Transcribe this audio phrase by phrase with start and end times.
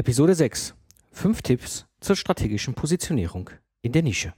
[0.00, 0.74] Episode 6.
[1.12, 3.50] Fünf Tipps zur strategischen Positionierung
[3.82, 4.32] in der Nische.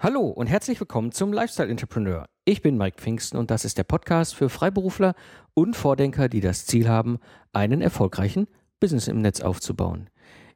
[0.00, 2.24] Hallo und herzlich willkommen zum Lifestyle Entrepreneur.
[2.46, 5.14] Ich bin Mike Pfingsten und das ist der Podcast für Freiberufler
[5.52, 7.18] und Vordenker, die das Ziel haben,
[7.52, 8.48] einen erfolgreichen
[8.80, 10.08] Business im Netz aufzubauen.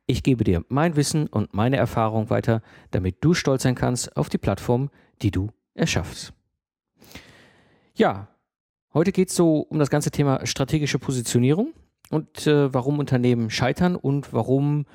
[0.07, 4.29] Ich gebe dir mein Wissen und meine Erfahrung weiter, damit du stolz sein kannst auf
[4.29, 6.32] die Plattform, die du erschaffst.
[7.95, 8.29] Ja,
[8.95, 11.73] heute geht es so um das ganze Thema strategische Positionierung
[12.10, 14.87] und äh, warum Unternehmen scheitern und warum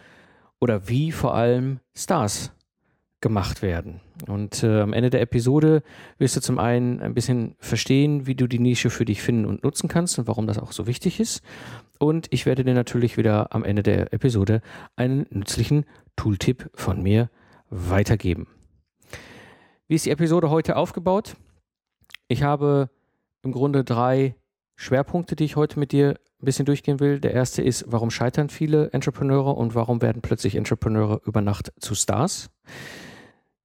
[0.62, 2.54] oder wie vor allem Stars
[3.22, 4.02] gemacht werden.
[4.28, 5.84] Und äh, am Ende der Episode
[6.18, 9.64] wirst du zum einen ein bisschen verstehen, wie du die Nische für dich finden und
[9.64, 11.44] nutzen kannst und warum das auch so wichtig ist.
[12.00, 14.62] Und ich werde dir natürlich wieder am Ende der Episode
[14.96, 17.30] einen nützlichen Tooltip von mir
[17.70, 18.48] weitergeben.
[19.88, 21.36] Wie ist die Episode heute aufgebaut?
[22.28, 22.90] Ich habe
[23.44, 24.36] im Grunde drei
[24.76, 27.20] Schwerpunkte, die ich heute mit dir ein bisschen durchgehen will.
[27.20, 31.94] Der erste ist, warum scheitern viele Entrepreneure und warum werden plötzlich Entrepreneure über Nacht zu
[31.94, 32.50] Stars?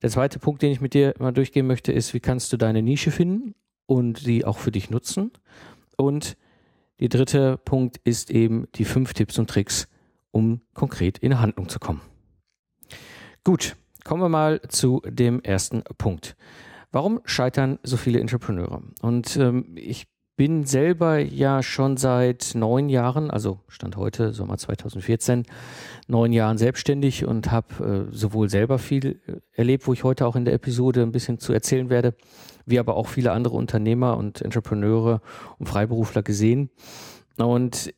[0.03, 2.83] Der zweite Punkt, den ich mit dir mal durchgehen möchte, ist, wie kannst du deine
[2.83, 3.55] Nische finden
[3.87, 5.33] und sie auch für dich nutzen?
[5.97, 6.37] Und
[7.01, 9.89] der dritte Punkt ist eben die fünf Tipps und Tricks,
[10.31, 12.03] um konkret in Handlung zu kommen.
[13.45, 16.37] Gut, kommen wir mal zu dem ersten Punkt.
[16.93, 18.83] Warum scheitern so viele Entrepreneure?
[19.03, 20.07] Und ähm, ich
[20.37, 25.45] bin selber ja schon seit neun Jahren, also Stand heute, Sommer 2014,
[26.09, 30.37] neun Jahren selbstständig und habe äh, sowohl selber viel äh, erlebt, wo ich heute auch
[30.37, 32.15] in der Episode ein bisschen zu erzählen werde,
[32.67, 35.23] wie aber auch viele andere Unternehmer und Entrepreneure
[35.59, 36.71] und Freiberufler gesehen.
[37.39, 37.95] Und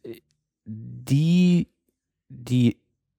[0.64, 1.68] die,
[2.28, 2.76] die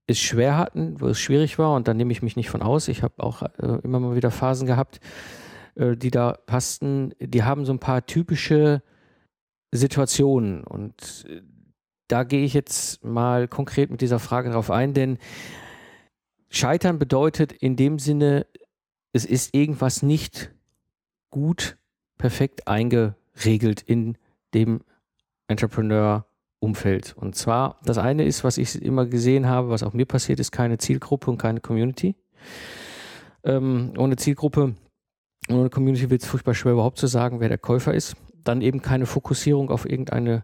[0.08, 2.88] es schwer hatten, wo es schwierig war, und da nehme ich mich nicht von aus,
[2.88, 5.02] ich habe auch äh, immer mal wieder Phasen gehabt,
[5.75, 8.81] äh, die da passten, die haben so ein paar typische
[9.72, 10.63] Situationen.
[10.63, 11.41] Und äh,
[12.07, 15.18] da gehe ich jetzt mal konkret mit dieser Frage drauf ein, denn
[16.50, 18.47] Scheitern bedeutet in dem Sinne,
[19.13, 20.52] es ist irgendwas nicht
[21.29, 21.78] gut,
[22.18, 24.18] perfekt eingeregelt in
[24.56, 24.81] dem
[25.47, 27.16] Entrepreneur-Umfeld.
[27.16, 30.52] Und zwar, das eine ist, was ich immer gesehen habe, was auch mir passiert ist,
[30.52, 32.16] keine Zielgruppe und keine Community.
[33.44, 34.75] Ähm, ohne Zielgruppe,
[35.50, 38.81] ohne Community wird es furchtbar schwer überhaupt zu sagen, wer der Käufer ist dann eben
[38.81, 40.44] keine Fokussierung auf irgendeine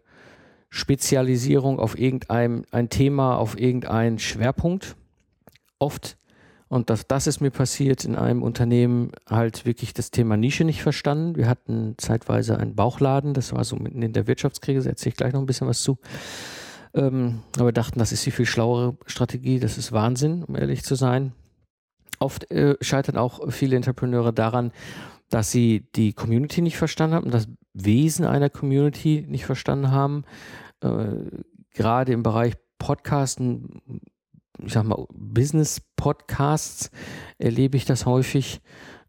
[0.70, 4.96] Spezialisierung, auf irgendein ein Thema, auf irgendeinen Schwerpunkt.
[5.80, 6.18] Oft,
[6.68, 10.82] und das, das ist mir passiert in einem Unternehmen, halt wirklich das Thema Nische nicht
[10.82, 11.36] verstanden.
[11.36, 15.34] Wir hatten zeitweise einen Bauchladen, das war so mitten in der Wirtschaftskrise, erzähle ich gleich
[15.34, 15.98] noch ein bisschen was zu.
[16.94, 20.96] Ähm, aber dachten, das ist die viel schlauere Strategie, das ist Wahnsinn, um ehrlich zu
[20.96, 21.34] sein.
[22.20, 24.72] Oft äh, scheitern auch viele Entrepreneure daran,
[25.30, 30.24] dass sie die Community nicht verstanden haben und das Wesen einer Community nicht verstanden haben.
[30.82, 31.44] Äh,
[31.74, 33.82] gerade im Bereich Podcasten,
[34.64, 36.90] ich sag mal, Business-Podcasts
[37.38, 38.62] erlebe ich das häufig.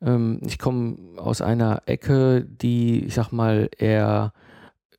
[0.03, 4.33] Ähm, ich komme aus einer Ecke, die, ich sag mal, eher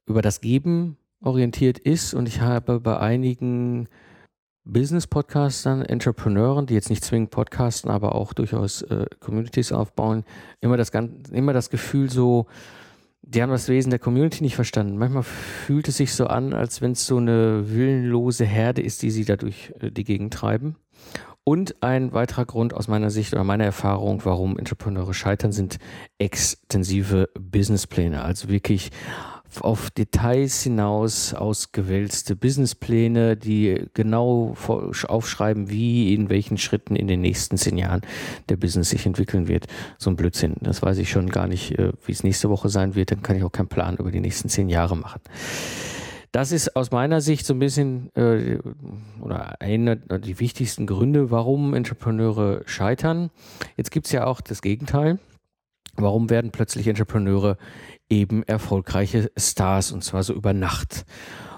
[0.06, 3.90] über das Geben orientiert ist und ich habe bei einigen
[4.64, 10.24] Business-Podcastern, Entrepreneuren, die jetzt nicht zwingend podcasten, aber auch durchaus äh, Communities aufbauen,
[10.62, 10.92] immer das,
[11.32, 12.48] immer das Gefühl so,
[13.22, 14.98] die haben das Wesen der Community nicht verstanden.
[14.98, 19.12] Manchmal fühlt es sich so an, als wenn es so eine willenlose Herde ist, die
[19.12, 20.78] sie dadurch äh, die Gegend treiben.
[21.44, 25.78] Und ein weiterer Grund aus meiner Sicht oder meiner Erfahrung, warum Entrepreneure scheitern, sind
[26.18, 28.22] extensive Businesspläne.
[28.22, 28.92] Also wirklich
[29.62, 34.56] auf Details hinaus ausgewälzte Businesspläne, die genau
[35.08, 38.02] aufschreiben, wie in welchen Schritten in den nächsten zehn Jahren
[38.50, 39.68] der Business sich entwickeln wird.
[39.98, 40.56] So ein Blödsinn.
[40.62, 43.12] Das weiß ich schon gar nicht, äh, wie es nächste Woche sein wird.
[43.12, 45.22] Dann kann ich auch keinen Plan über die nächsten zehn Jahre machen.
[46.32, 48.60] Das ist aus meiner Sicht so ein bisschen äh,
[49.22, 53.32] oder einer der wichtigsten Gründe, warum Entrepreneure scheitern.
[53.76, 55.20] Jetzt gibt es ja auch das Gegenteil.
[55.98, 57.58] Warum werden plötzlich Entrepreneure
[58.10, 61.06] eben erfolgreiche Stars und zwar so über Nacht?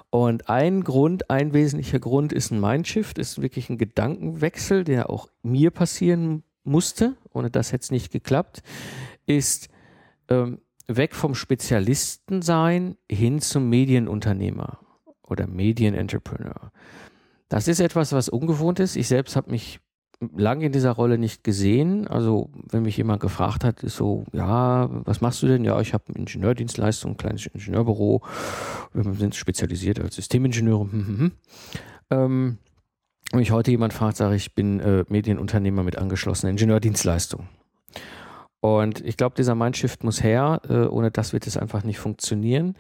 [0.10, 5.28] Und ein Grund, ein wesentlicher Grund ist ein Mindshift, ist wirklich ein Gedankenwechsel, der auch
[5.44, 8.64] mir passieren musste, ohne das hätte es nicht geklappt,
[9.28, 9.70] ist
[10.30, 14.80] ähm, weg vom Spezialistensein hin zum Medienunternehmer
[15.22, 16.72] oder Medienentrepreneur.
[17.48, 18.96] Das ist etwas, was ungewohnt ist.
[18.96, 19.80] Ich selbst habe mich
[20.36, 22.08] lange in dieser Rolle nicht gesehen.
[22.08, 25.64] Also wenn mich jemand gefragt hat, ist so, ja, was machst du denn?
[25.64, 28.22] Ja, ich habe Ingenieurdienstleistung, ein kleines Ingenieurbüro.
[28.94, 30.92] Wir sind spezialisiert als Systemingenieure.
[30.92, 31.32] Hm, hm, hm.
[32.12, 32.58] Ähm,
[33.32, 37.48] wenn mich heute jemand fragt, sage ich, ich bin äh, Medienunternehmer mit angeschlossener Ingenieurdienstleistung.
[38.60, 40.62] Und ich glaube, dieser Mindshift muss her.
[40.68, 42.76] Äh, ohne das wird es einfach nicht funktionieren.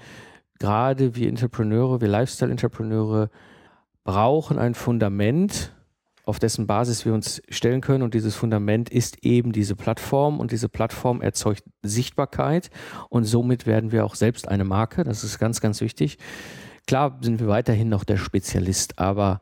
[0.59, 3.29] Gerade wir Entrepreneure, wir Lifestyle-Entrepreneure
[4.03, 5.73] brauchen ein Fundament,
[6.29, 8.03] auf dessen Basis wir uns stellen können.
[8.03, 10.39] Und dieses Fundament ist eben diese Plattform.
[10.39, 12.69] Und diese Plattform erzeugt Sichtbarkeit.
[13.09, 15.03] Und somit werden wir auch selbst eine Marke.
[15.03, 16.17] Das ist ganz, ganz wichtig.
[16.87, 19.41] Klar sind wir weiterhin noch der Spezialist, aber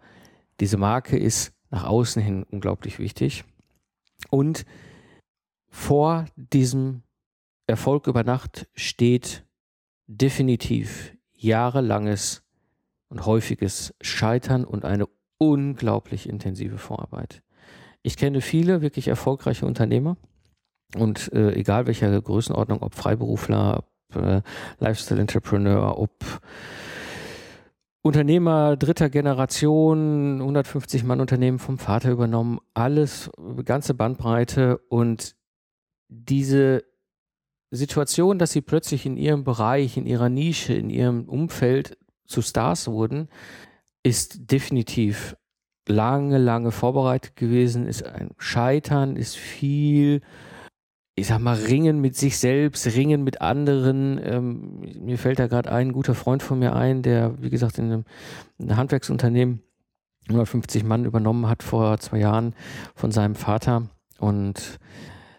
[0.60, 3.46] diese Marke ist nach außen hin unglaublich wichtig.
[4.30, 4.66] Und
[5.70, 7.04] vor diesem
[7.68, 9.46] Erfolg über Nacht steht
[10.08, 12.44] definitiv jahrelanges
[13.10, 15.08] und häufiges Scheitern und eine
[15.38, 17.42] unglaublich intensive Vorarbeit.
[18.02, 20.18] Ich kenne viele wirklich erfolgreiche Unternehmer
[20.96, 24.42] und äh, egal welcher Größenordnung, ob Freiberufler, ob äh,
[24.80, 26.12] Lifestyle-Entrepreneur, ob
[28.02, 33.30] Unternehmer dritter Generation, 150 Mann Unternehmen vom Vater übernommen, alles,
[33.66, 35.36] ganze Bandbreite und
[36.08, 36.86] diese
[37.70, 42.88] Situation, dass sie plötzlich in ihrem Bereich, in ihrer Nische, in ihrem Umfeld zu Stars
[42.88, 43.28] wurden,
[44.08, 45.36] ist definitiv
[45.88, 50.22] lange, lange vorbereitet gewesen, ist ein Scheitern, ist viel
[51.20, 54.22] ich sag mal, ringen mit sich selbst, ringen mit anderen.
[54.24, 57.86] Ähm, mir fällt da gerade ein guter Freund von mir ein, der, wie gesagt, in
[57.86, 58.06] einem,
[58.60, 59.64] einem Handwerksunternehmen
[60.30, 62.54] 150 Mann übernommen hat vor zwei Jahren
[62.94, 63.90] von seinem Vater.
[64.20, 64.78] Und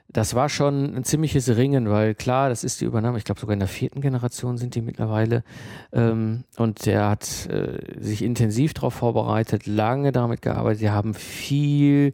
[0.08, 3.52] das war schon ein ziemliches Ringen, weil klar, das ist die Übernahme, ich glaube sogar
[3.52, 5.44] in der vierten Generation sind die mittlerweile.
[5.92, 10.80] Ähm, und der hat äh, sich intensiv darauf vorbereitet, lange damit gearbeitet.
[10.80, 12.12] Die haben viel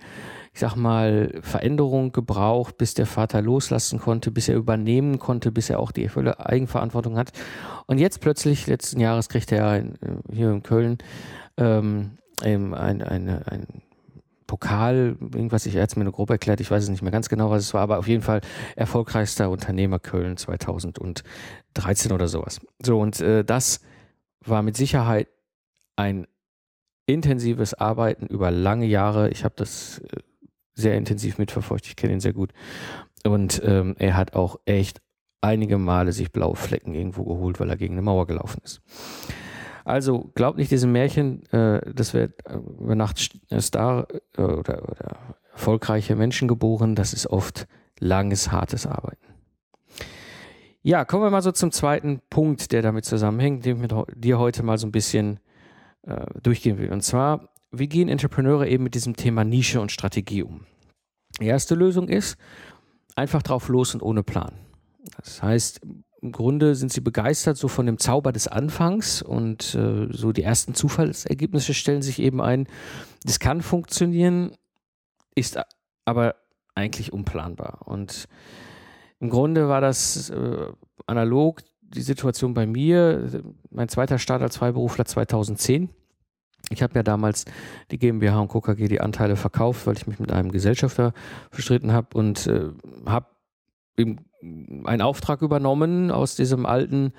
[0.54, 5.68] ich sag mal, Veränderung gebraucht, bis der Vater loslassen konnte, bis er übernehmen konnte, bis
[5.68, 7.32] er auch die volle Eigenverantwortung hat.
[7.86, 9.98] Und jetzt plötzlich, letzten Jahres kriegte er in,
[10.32, 10.98] hier in Köln
[11.56, 13.66] ähm, ein, ein, ein
[14.54, 17.50] Pokal, irgendwas, ich hat mir eine grob erklärt, ich weiß es nicht mehr ganz genau,
[17.50, 18.40] was es war, aber auf jeden Fall
[18.76, 21.24] erfolgreichster Unternehmer Köln 2013
[22.12, 22.60] oder sowas.
[22.80, 23.80] So, und äh, das
[24.46, 25.26] war mit Sicherheit
[25.96, 26.28] ein
[27.06, 29.28] intensives Arbeiten über lange Jahre.
[29.30, 30.20] Ich habe das äh,
[30.76, 31.86] sehr intensiv mitverfolgt.
[31.88, 32.52] Ich kenne ihn sehr gut.
[33.24, 35.02] Und ähm, er hat auch echt
[35.40, 38.82] einige Male sich blaue Flecken irgendwo geholt, weil er gegen eine Mauer gelaufen ist.
[39.84, 44.82] Also glaubt nicht diesem Märchen, äh, dass wir äh, über Nacht äh, Star äh, oder,
[44.82, 46.94] oder erfolgreiche Menschen geboren.
[46.94, 47.66] Das ist oft
[48.00, 49.26] langes, hartes Arbeiten.
[50.82, 54.38] Ja, kommen wir mal so zum zweiten Punkt, der damit zusammenhängt, den ich mit dir
[54.38, 55.38] heute mal so ein bisschen
[56.02, 56.92] äh, durchgehen will.
[56.92, 57.48] Und zwar
[57.78, 60.66] wie gehen Entrepreneure eben mit diesem Thema Nische und Strategie um?
[61.40, 62.36] Die erste Lösung ist
[63.16, 64.52] einfach drauf los und ohne Plan.
[65.16, 65.80] Das heißt,
[66.24, 70.42] im Grunde sind sie begeistert so von dem Zauber des Anfangs und äh, so die
[70.42, 72.66] ersten Zufallsergebnisse stellen sich eben ein.
[73.24, 74.52] Das kann funktionieren,
[75.34, 75.58] ist
[76.06, 76.36] aber
[76.74, 77.82] eigentlich unplanbar.
[77.84, 78.26] Und
[79.20, 80.66] im Grunde war das äh,
[81.06, 83.42] analog die Situation bei mir.
[83.70, 85.90] Mein zweiter Start als Freiberufler 2010
[86.70, 87.44] ich habe ja damals
[87.90, 91.12] die GmbH und KKG die Anteile verkauft, weil ich mich mit einem Gesellschafter
[91.50, 92.70] verstritten habe und äh,
[93.04, 93.26] habe
[94.84, 97.12] einen Auftrag übernommen aus diesem alten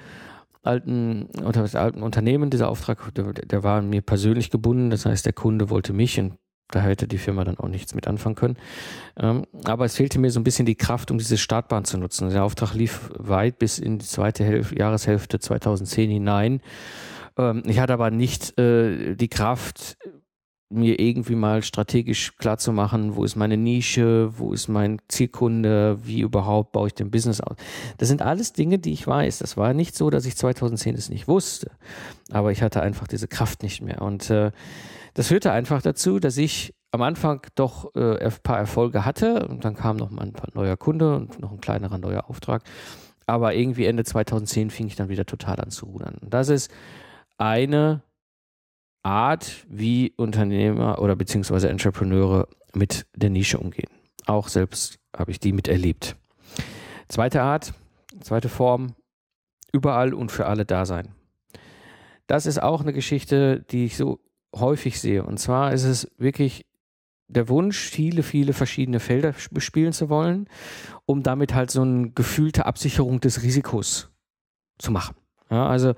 [0.66, 2.50] alten, unter, alten Unternehmen.
[2.50, 4.90] Dieser Auftrag, der, der war mir persönlich gebunden.
[4.90, 6.38] Das heißt, der Kunde wollte mich und
[6.72, 8.58] da hätte die Firma dann auch nichts mit anfangen können.
[9.18, 12.30] Ähm, aber es fehlte mir so ein bisschen die Kraft, um diese Startbahn zu nutzen.
[12.30, 16.62] Der Auftrag lief weit bis in die zweite Hälfte, Jahreshälfte 2010 hinein.
[17.38, 19.98] Ähm, ich hatte aber nicht äh, die Kraft,
[20.76, 25.98] mir irgendwie mal strategisch klar zu machen, wo ist meine Nische, wo ist mein Zielkunde,
[26.04, 27.56] wie überhaupt baue ich den Business aus.
[27.98, 29.40] Das sind alles Dinge, die ich weiß.
[29.40, 31.72] Das war nicht so, dass ich 2010 es nicht wusste,
[32.32, 34.02] aber ich hatte einfach diese Kraft nicht mehr.
[34.02, 34.52] Und äh,
[35.14, 39.66] das führte einfach dazu, dass ich am Anfang doch äh, ein paar Erfolge hatte und
[39.66, 42.64] dann kam noch mal ein neuer Kunde und noch ein kleinerer neuer Auftrag.
[43.26, 46.16] Aber irgendwie Ende 2010 fing ich dann wieder total an zu rudern.
[46.22, 46.72] Und das ist
[47.38, 48.02] eine
[49.06, 53.90] Art, wie Unternehmer oder beziehungsweise Entrepreneure mit der Nische umgehen.
[54.26, 56.16] Auch selbst habe ich die miterlebt.
[57.08, 57.74] Zweite Art,
[58.22, 58.96] zweite Form,
[59.72, 61.14] überall und für alle da sein.
[62.26, 64.20] Das ist auch eine Geschichte, die ich so
[64.56, 65.24] häufig sehe.
[65.24, 66.66] Und zwar ist es wirklich
[67.28, 70.50] der Wunsch, viele, viele verschiedene Felder bespielen zu wollen,
[71.06, 74.10] um damit halt so eine gefühlte Absicherung des Risikos
[74.80, 75.16] zu machen.
[75.52, 75.94] Ja, also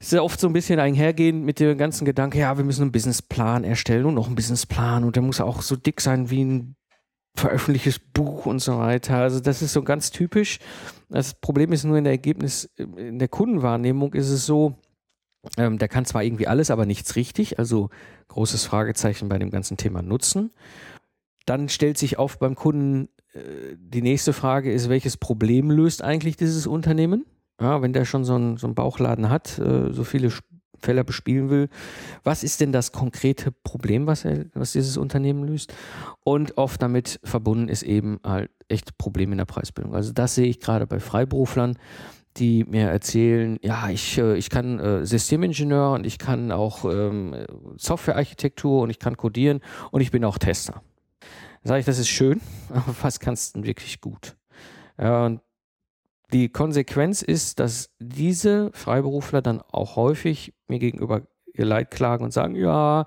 [0.00, 2.92] ist ja oft so ein bisschen einhergehend mit dem ganzen Gedanke, ja, wir müssen einen
[2.92, 6.76] Businessplan erstellen und noch einen Businessplan und der muss auch so dick sein wie ein
[7.36, 9.16] veröffentlichtes Buch und so weiter.
[9.18, 10.58] Also das ist so ganz typisch.
[11.08, 14.76] Das Problem ist nur in der Ergebnis, in der Kundenwahrnehmung ist es so,
[15.56, 17.58] Ähm, der kann zwar irgendwie alles, aber nichts richtig.
[17.58, 17.90] Also
[18.26, 20.50] großes Fragezeichen bei dem ganzen Thema Nutzen.
[21.46, 26.36] Dann stellt sich auf beim Kunden äh, die nächste Frage ist, welches Problem löst eigentlich
[26.36, 27.24] dieses Unternehmen?
[27.60, 30.30] Ja, wenn der schon so einen, so einen Bauchladen hat, äh, so viele
[30.80, 31.68] Fälle bespielen will,
[32.22, 35.74] was ist denn das konkrete Problem, was, er, was dieses Unternehmen löst?
[36.24, 39.94] Und oft damit verbunden ist eben halt echt Probleme in der Preisbildung.
[39.94, 41.76] Also das sehe ich gerade bei Freiberuflern,
[42.36, 47.34] die mir erzählen, ja, ich, äh, ich kann äh, Systemingenieur und ich kann auch ähm,
[47.76, 49.60] Softwarearchitektur und ich kann codieren
[49.90, 50.82] und ich bin auch Tester.
[51.64, 54.36] Sage ich, das ist schön, aber was kannst du denn wirklich gut?
[54.98, 55.40] Ja, und
[56.32, 61.22] die Konsequenz ist, dass diese Freiberufler dann auch häufig mir gegenüber
[61.54, 63.06] ihr Leid klagen und sagen, ja,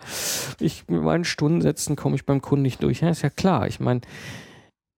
[0.60, 3.02] ich mit meinen Stundensätzen komme ich beim Kunden nicht durch.
[3.02, 3.68] Ja, ist ja klar.
[3.68, 4.02] Ich meine,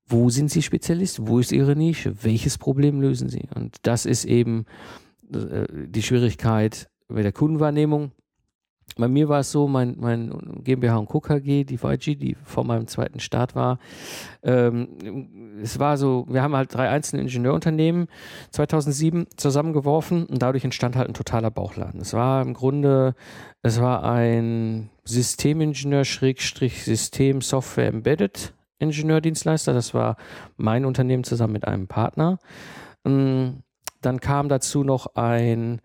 [0.07, 1.27] wo sind Sie Spezialist?
[1.27, 2.23] Wo ist Ihre Nische?
[2.23, 3.47] Welches Problem lösen Sie?
[3.55, 4.65] Und das ist eben
[5.33, 8.11] äh, die Schwierigkeit bei der Kundenwahrnehmung
[8.95, 11.21] bei mir war es so, mein, mein GmbH und Co.
[11.39, 13.79] Die VIG, die vor meinem zweiten Start war,
[14.43, 18.07] ähm, es war so, wir haben halt drei einzelne Ingenieurunternehmen
[18.51, 22.01] 2007 zusammengeworfen und dadurch entstand halt ein totaler Bauchladen.
[22.01, 23.15] Es war im Grunde,
[23.61, 29.73] es war ein Systemingenieur Schrägstrich System Software Embedded Ingenieurdienstleister.
[29.73, 30.17] Das war
[30.57, 32.39] mein Unternehmen zusammen mit einem Partner.
[33.05, 33.63] Ähm,
[34.01, 35.81] dann kam dazu noch ein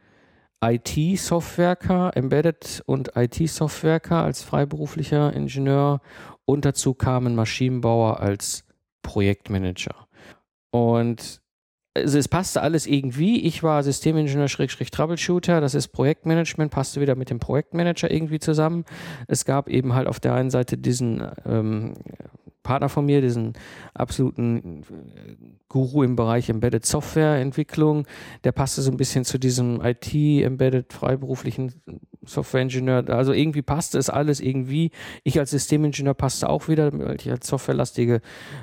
[0.61, 6.01] IT-Softwerker, Embedded und IT-Softwerker als freiberuflicher Ingenieur
[6.45, 8.65] und dazu kamen Maschinenbauer als
[9.03, 10.09] Projektmanager.
[10.71, 11.41] Und
[11.95, 13.41] also es passte alles irgendwie.
[13.43, 15.61] Ich war Systemingenieur Schrägstrich Troubleshooter.
[15.61, 18.85] Das ist Projektmanagement, passte wieder mit dem Projektmanager irgendwie zusammen.
[19.27, 21.95] Es gab eben halt auf der einen Seite diesen ähm,
[22.63, 23.55] Partner von mir, diesen
[23.95, 25.37] absoluten äh,
[25.69, 28.07] Guru im Bereich Embedded Software Entwicklung.
[28.45, 31.73] Der passte so ein bisschen zu diesem IT Embedded freiberuflichen
[32.25, 33.09] Software Ingenieur.
[33.09, 34.91] Also irgendwie passte es alles irgendwie.
[35.25, 38.21] Ich als Systemingenieur passte auch wieder, weil ich als softwarelastige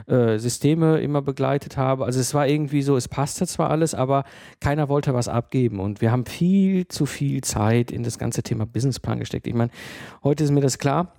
[0.08, 2.06] äh, Systeme immer begleitet habe.
[2.06, 4.24] Also es war irgendwie so, es passte zwar alles, aber
[4.60, 5.80] keiner wollte was abgeben.
[5.80, 9.48] Und wir haben viel zu viel Zeit in das ganze Thema Businessplan gesteckt.
[9.48, 9.72] Ich meine,
[10.24, 11.12] heute ist mir das klar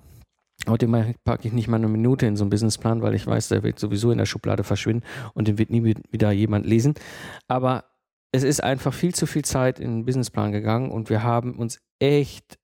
[0.69, 0.89] Heute
[1.25, 3.79] packe ich nicht mal eine Minute in so einen Businessplan, weil ich weiß, der wird
[3.79, 6.95] sowieso in der Schublade verschwinden und den wird nie wieder jemand lesen.
[7.47, 7.85] Aber
[8.33, 11.81] es ist einfach viel zu viel Zeit in den Businessplan gegangen und wir haben uns
[11.99, 12.59] echt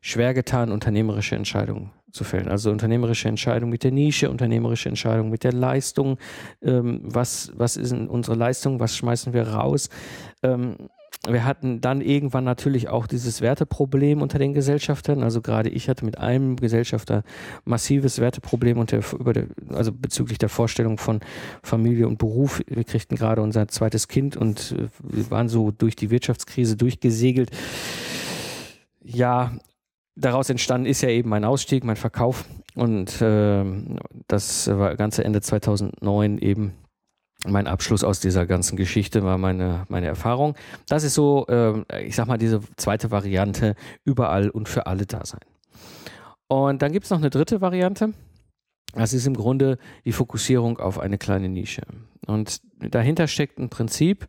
[0.00, 2.48] schwer getan, unternehmerische Entscheidungen zu fällen.
[2.48, 6.18] Also unternehmerische Entscheidungen mit der Nische, unternehmerische Entscheidungen mit der Leistung.
[6.62, 8.80] Ähm, was, was ist unsere Leistung?
[8.80, 9.88] Was schmeißen wir raus?
[10.42, 10.76] Ähm,
[11.26, 15.22] wir hatten dann irgendwann natürlich auch dieses Werteproblem unter den Gesellschaftern.
[15.22, 17.22] Also gerade ich hatte mit einem Gesellschafter
[17.64, 21.20] massives Werteproblem unter, über der, also bezüglich der Vorstellung von
[21.62, 22.62] Familie und Beruf.
[22.66, 27.50] Wir kriegten gerade unser zweites Kind und äh, waren so durch die Wirtschaftskrise durchgesegelt.
[29.02, 29.52] Ja,
[30.14, 32.44] daraus entstanden ist ja eben mein Ausstieg, mein Verkauf
[32.74, 33.64] und äh,
[34.28, 36.74] das war ganze Ende 2009 eben
[37.46, 40.56] mein Abschluss aus dieser ganzen Geschichte war meine, meine Erfahrung.
[40.88, 45.24] Das ist so, äh, ich sag mal, diese zweite Variante, überall und für alle da
[45.24, 45.40] sein.
[46.48, 48.12] Und dann gibt es noch eine dritte Variante.
[48.94, 51.82] Das ist im Grunde die Fokussierung auf eine kleine Nische.
[52.26, 54.26] Und dahinter steckt ein Prinzip,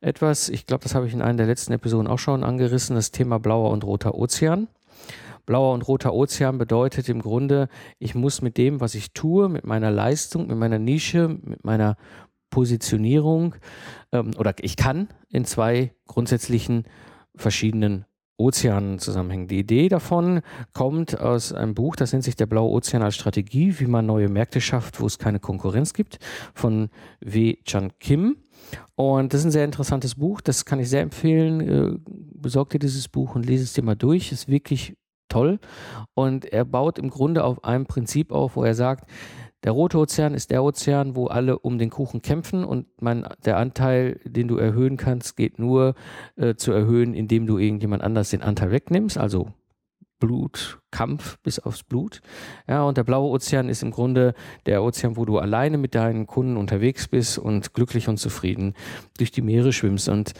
[0.00, 3.10] etwas, ich glaube, das habe ich in einer der letzten Episoden auch schon angerissen, das
[3.10, 4.68] Thema blauer und roter Ozean.
[5.46, 9.64] Blauer und roter Ozean bedeutet im Grunde, ich muss mit dem, was ich tue, mit
[9.64, 11.96] meiner Leistung, mit meiner Nische, mit meiner
[12.50, 13.54] Positionierung
[14.12, 16.84] ähm, oder ich kann in zwei grundsätzlichen
[17.36, 18.04] verschiedenen
[18.40, 19.48] Ozeanen zusammenhängen.
[19.48, 20.40] Die Idee davon
[20.72, 24.28] kommt aus einem Buch, das nennt sich Der Blaue Ozean als Strategie, wie man neue
[24.28, 26.18] Märkte schafft, wo es keine Konkurrenz gibt,
[26.54, 26.88] von
[27.20, 27.56] W.
[27.64, 28.38] Chan Kim.
[28.94, 31.60] Und das ist ein sehr interessantes Buch, das kann ich sehr empfehlen.
[31.60, 31.98] Äh,
[32.34, 34.32] besorg dir dieses Buch und lese es dir mal durch.
[34.32, 34.96] Ist wirklich
[35.28, 35.58] toll.
[36.14, 39.08] Und er baut im Grunde auf einem Prinzip auf, wo er sagt,
[39.64, 43.58] der rote Ozean ist der Ozean, wo alle um den Kuchen kämpfen und man, der
[43.58, 45.94] Anteil, den du erhöhen kannst, geht nur
[46.36, 49.52] äh, zu erhöhen, indem du irgendjemand anders den Anteil wegnimmst, also
[50.18, 52.20] Blut, Kampf bis aufs Blut.
[52.68, 54.34] Ja, und der blaue Ozean ist im Grunde
[54.66, 58.74] der Ozean, wo du alleine mit deinen Kunden unterwegs bist und glücklich und zufrieden
[59.18, 60.08] durch die Meere schwimmst.
[60.08, 60.34] Und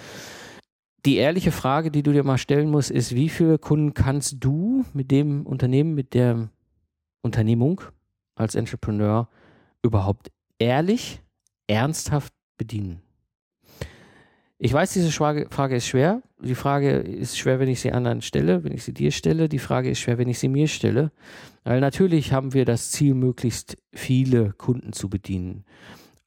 [1.06, 4.84] die ehrliche Frage, die du dir mal stellen musst, ist, wie viele Kunden kannst du
[4.92, 6.50] mit dem Unternehmen, mit der
[7.22, 7.80] Unternehmung,
[8.40, 9.28] als Entrepreneur
[9.82, 11.22] überhaupt ehrlich,
[11.66, 13.02] ernsthaft bedienen?
[14.58, 16.22] Ich weiß, diese Frage ist schwer.
[16.42, 19.48] Die Frage ist schwer, wenn ich sie anderen stelle, wenn ich sie dir stelle.
[19.48, 21.12] Die Frage ist schwer, wenn ich sie mir stelle.
[21.64, 25.64] Weil natürlich haben wir das Ziel, möglichst viele Kunden zu bedienen.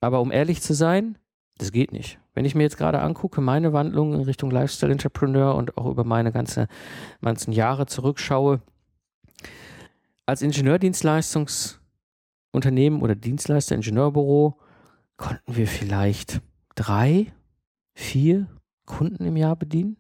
[0.02, 1.18] Aber um ehrlich zu sein,
[1.60, 2.20] Das geht nicht.
[2.34, 6.04] Wenn ich mir jetzt gerade angucke, meine Wandlung in Richtung Lifestyle Entrepreneur und auch über
[6.04, 6.68] meine ganze,
[7.22, 8.62] ganzen Jahre zurückschaue,
[10.26, 10.42] als
[12.54, 14.58] Ingenieurdienstleistungsunternehmen oder Dienstleister, Ingenieurbüro,
[15.18, 16.42] konnten wir vielleicht
[16.76, 17.34] drei,
[17.94, 18.48] vier
[18.86, 19.98] Kunden im Jahr bedienen.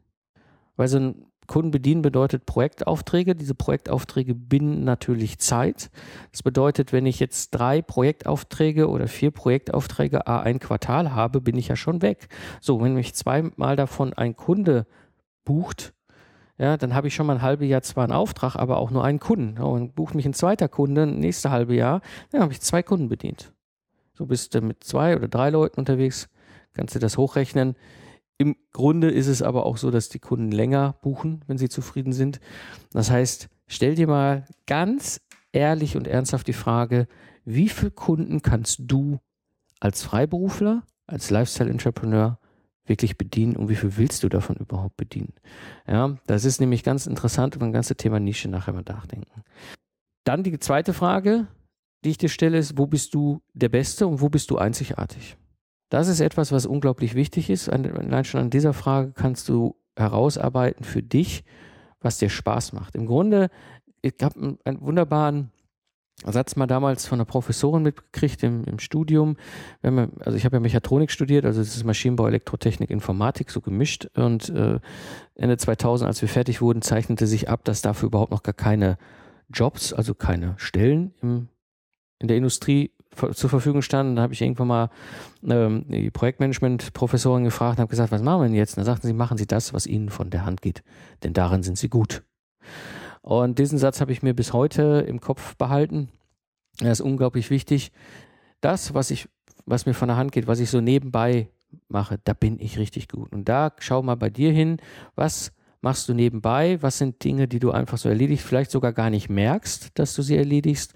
[0.76, 3.36] Weil so ein Kunden bedienen bedeutet Projektaufträge.
[3.36, 5.92] Diese Projektaufträge binden natürlich Zeit.
[6.32, 11.58] Das bedeutet, wenn ich jetzt drei Projektaufträge oder vier Projektaufträge a ein Quartal habe, bin
[11.58, 12.28] ich ja schon weg.
[12.62, 14.88] So, wenn mich zweimal davon ein Kunde
[15.44, 15.94] bucht,
[16.58, 19.04] ja, dann habe ich schon mal ein halbes Jahr zwar einen Auftrag, aber auch nur
[19.04, 19.56] einen Kunden.
[19.58, 23.10] Ja, und bucht mich ein zweiter Kunde, nächste halbe Jahr, dann habe ich zwei Kunden
[23.10, 23.54] bedient.
[24.14, 26.30] So bist du mit zwei oder drei Leuten unterwegs,
[26.74, 27.76] kannst du das hochrechnen.
[28.38, 32.14] Im Grunde ist es aber auch so, dass die Kunden länger buchen, wenn sie zufrieden
[32.14, 32.40] sind.
[32.92, 37.08] Das heißt, stell dir mal ganz ehrlich und ernsthaft die Frage,
[37.46, 39.20] wie viele Kunden kannst du
[39.80, 42.40] als Freiberufler, als Lifestyle-Entrepreneur
[42.86, 45.34] wirklich bedienen und wie viel willst du davon überhaupt bedienen?
[45.88, 49.44] Ja, das ist nämlich ganz interessant über ein ganzes Thema Nische nachher mal nachdenken.
[50.26, 51.48] Dann die zweite Frage,
[52.04, 55.38] die ich dir stelle, ist, wo bist du der Beste und wo bist du einzigartig?
[55.90, 57.70] Das ist etwas, was unglaublich wichtig ist.
[57.70, 61.44] Allein schon an dieser Frage kannst du herausarbeiten für dich,
[62.00, 62.96] was dir Spaß macht.
[62.96, 63.50] Im Grunde,
[64.02, 65.52] ich habe einen wunderbaren
[66.32, 69.36] Satz mal damals von einer Professorin mitgekriegt im, im Studium.
[69.82, 74.08] Wir, also ich habe ja Mechatronik studiert, also das ist Maschinenbau, Elektrotechnik, Informatik, so gemischt.
[74.16, 74.80] Und äh,
[75.36, 78.98] Ende 2000, als wir fertig wurden, zeichnete sich ab, dass dafür überhaupt noch gar keine
[79.54, 81.50] Jobs, also keine Stellen im,
[82.20, 82.92] in der Industrie
[83.34, 84.16] zur Verfügung standen.
[84.16, 84.90] Da habe ich irgendwann mal
[85.48, 88.78] ähm, die Projektmanagement-Professorin gefragt und habe gesagt, was machen wir denn jetzt?
[88.78, 90.84] Und da sagten sie, machen Sie das, was Ihnen von der Hand geht,
[91.24, 92.24] denn darin sind Sie gut.
[93.24, 96.10] Und diesen Satz habe ich mir bis heute im Kopf behalten.
[96.82, 97.94] Er ist unglaublich wichtig.
[98.60, 99.30] Das, was ich,
[99.66, 101.48] was mir von der Hand geht, was ich so nebenbei
[101.88, 103.32] mache, da bin ich richtig gut.
[103.32, 104.78] Und da schau mal bei dir hin,
[105.16, 105.54] was
[105.84, 106.82] machst du nebenbei?
[106.82, 110.22] Was sind Dinge, die du einfach so erledigst, vielleicht sogar gar nicht merkst, dass du
[110.22, 110.94] sie erledigst,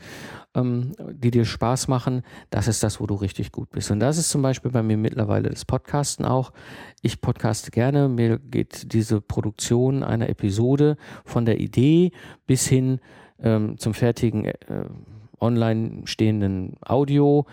[0.56, 2.24] ähm, die dir Spaß machen?
[2.50, 3.92] Das ist das, wo du richtig gut bist.
[3.92, 6.52] Und das ist zum Beispiel bei mir mittlerweile das Podcasten auch.
[7.02, 8.08] Ich podcaste gerne.
[8.08, 12.12] Mir geht diese Produktion einer Episode von der Idee
[12.48, 13.00] bis hin
[13.40, 14.56] ähm, zum fertigen äh,
[15.40, 17.46] online stehenden Audio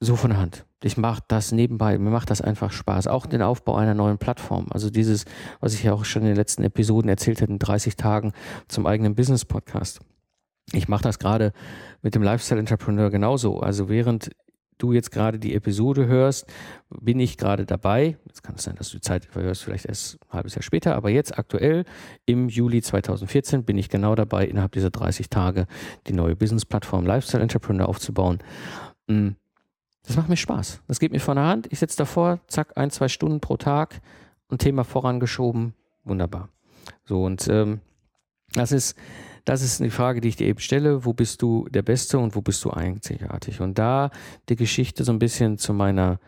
[0.00, 0.64] so von der Hand.
[0.84, 3.06] Ich mache das nebenbei, mir macht das einfach Spaß.
[3.06, 4.66] Auch den Aufbau einer neuen Plattform.
[4.68, 5.24] Also dieses,
[5.60, 8.32] was ich ja auch schon in den letzten Episoden erzählt habe, in 30 Tagen
[8.68, 10.00] zum eigenen Business-Podcast.
[10.72, 11.54] Ich mache das gerade
[12.02, 13.60] mit dem Lifestyle Entrepreneur genauso.
[13.60, 14.30] Also während
[14.76, 16.52] du jetzt gerade die Episode hörst,
[16.90, 18.18] bin ich gerade dabei.
[18.26, 20.96] Jetzt kann es sein, dass du die Zeit verhörst, vielleicht erst ein halbes Jahr später,
[20.96, 21.86] aber jetzt aktuell
[22.26, 25.66] im Juli 2014 bin ich genau dabei, innerhalb dieser 30 Tage
[26.08, 28.40] die neue Business-Plattform Lifestyle Entrepreneur aufzubauen.
[29.08, 29.36] Hm.
[30.06, 30.82] Das macht mir Spaß.
[30.86, 31.66] Das geht mir von der Hand.
[31.70, 34.00] Ich sitze davor, zack, ein, zwei Stunden pro Tag,
[34.50, 35.74] ein Thema vorangeschoben.
[36.04, 36.50] Wunderbar.
[37.04, 37.80] So, und ähm,
[38.52, 38.96] das ist,
[39.44, 41.04] das ist eine Frage, die ich dir eben stelle.
[41.04, 43.60] Wo bist du der Beste und wo bist du einzigartig?
[43.60, 44.10] Und da
[44.48, 46.18] die Geschichte so ein bisschen zu meiner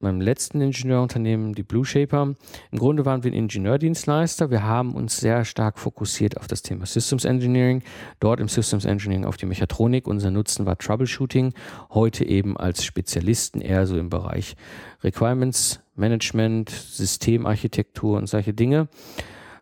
[0.00, 2.34] meinem letzten Ingenieurunternehmen, die Blue Shaper.
[2.70, 4.50] Im Grunde waren wir ein Ingenieurdienstleister.
[4.50, 7.82] Wir haben uns sehr stark fokussiert auf das Thema Systems Engineering.
[8.20, 10.06] Dort im Systems Engineering auf die Mechatronik.
[10.06, 11.52] Unser Nutzen war Troubleshooting.
[11.90, 14.56] Heute eben als Spezialisten eher so im Bereich
[15.02, 18.88] Requirements Management, Systemarchitektur und solche Dinge.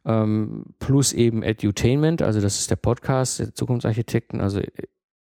[0.04, 4.60] Ähm, plus eben Edutainment, also das ist der Podcast der Zukunftsarchitekten, also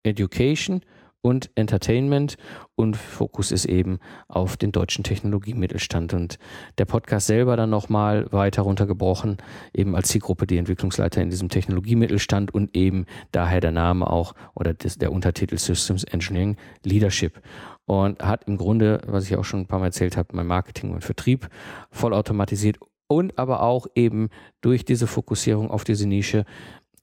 [0.03, 0.81] Education
[1.23, 2.37] und Entertainment.
[2.75, 6.13] Und Fokus ist eben auf den deutschen Technologiemittelstand.
[6.13, 6.39] Und
[6.79, 9.39] der Podcast selber dann nochmal weiter runtergebrochen,
[9.73, 14.75] eben als Zielgruppe die Entwicklungsleiter in diesem Technologiemittelstand und eben daher der Name auch oder
[14.75, 17.41] der Untertitel Systems Engineering Leadership.
[17.85, 20.93] Und hat im Grunde, was ich auch schon ein paar Mal erzählt habe, mein Marketing
[20.93, 21.49] und Vertrieb
[21.91, 24.31] vollautomatisiert und aber auch eben
[24.63, 26.45] durch diese Fokussierung auf diese Nische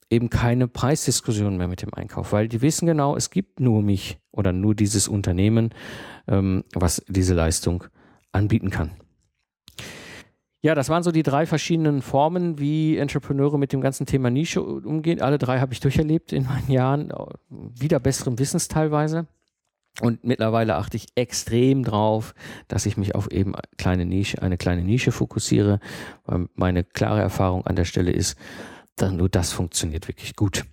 [0.09, 4.19] eben keine Preisdiskussion mehr mit dem Einkauf, weil die wissen genau, es gibt nur mich
[4.31, 5.69] oder nur dieses Unternehmen,
[6.27, 7.83] ähm, was diese Leistung
[8.31, 8.91] anbieten kann.
[10.61, 14.61] Ja, das waren so die drei verschiedenen Formen, wie Entrepreneure mit dem ganzen Thema Nische
[14.61, 15.21] umgehen.
[15.21, 17.13] Alle drei habe ich durcherlebt in meinen Jahren,
[17.49, 19.27] wieder besserem Wissens teilweise.
[20.01, 22.33] Und mittlerweile achte ich extrem drauf,
[22.67, 25.79] dass ich mich auf eben kleine Nische, eine kleine Nische fokussiere,
[26.25, 28.37] weil meine klare Erfahrung an der Stelle ist,
[29.01, 30.65] dann nur das funktioniert wirklich gut.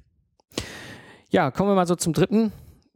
[1.30, 2.52] Ja, kommen wir mal so zum dritten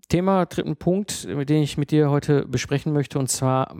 [0.09, 3.75] Thema, dritten Punkt, mit dem ich mit dir heute besprechen möchte, und zwar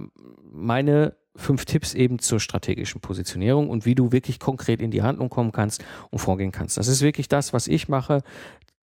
[0.45, 5.29] meine fünf Tipps eben zur strategischen Positionierung und wie du wirklich konkret in die Handlung
[5.31, 6.77] kommen kannst und vorgehen kannst.
[6.77, 8.23] Das ist wirklich das, was ich mache.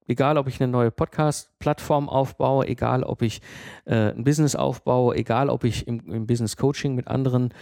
[0.10, 3.41] Egal, ob ich eine neue Podcast-Plattform aufbaue, egal, ob ich
[3.86, 7.53] äh, ein Business aufbaue, egal, ob ich im, im Business Coaching mit anderen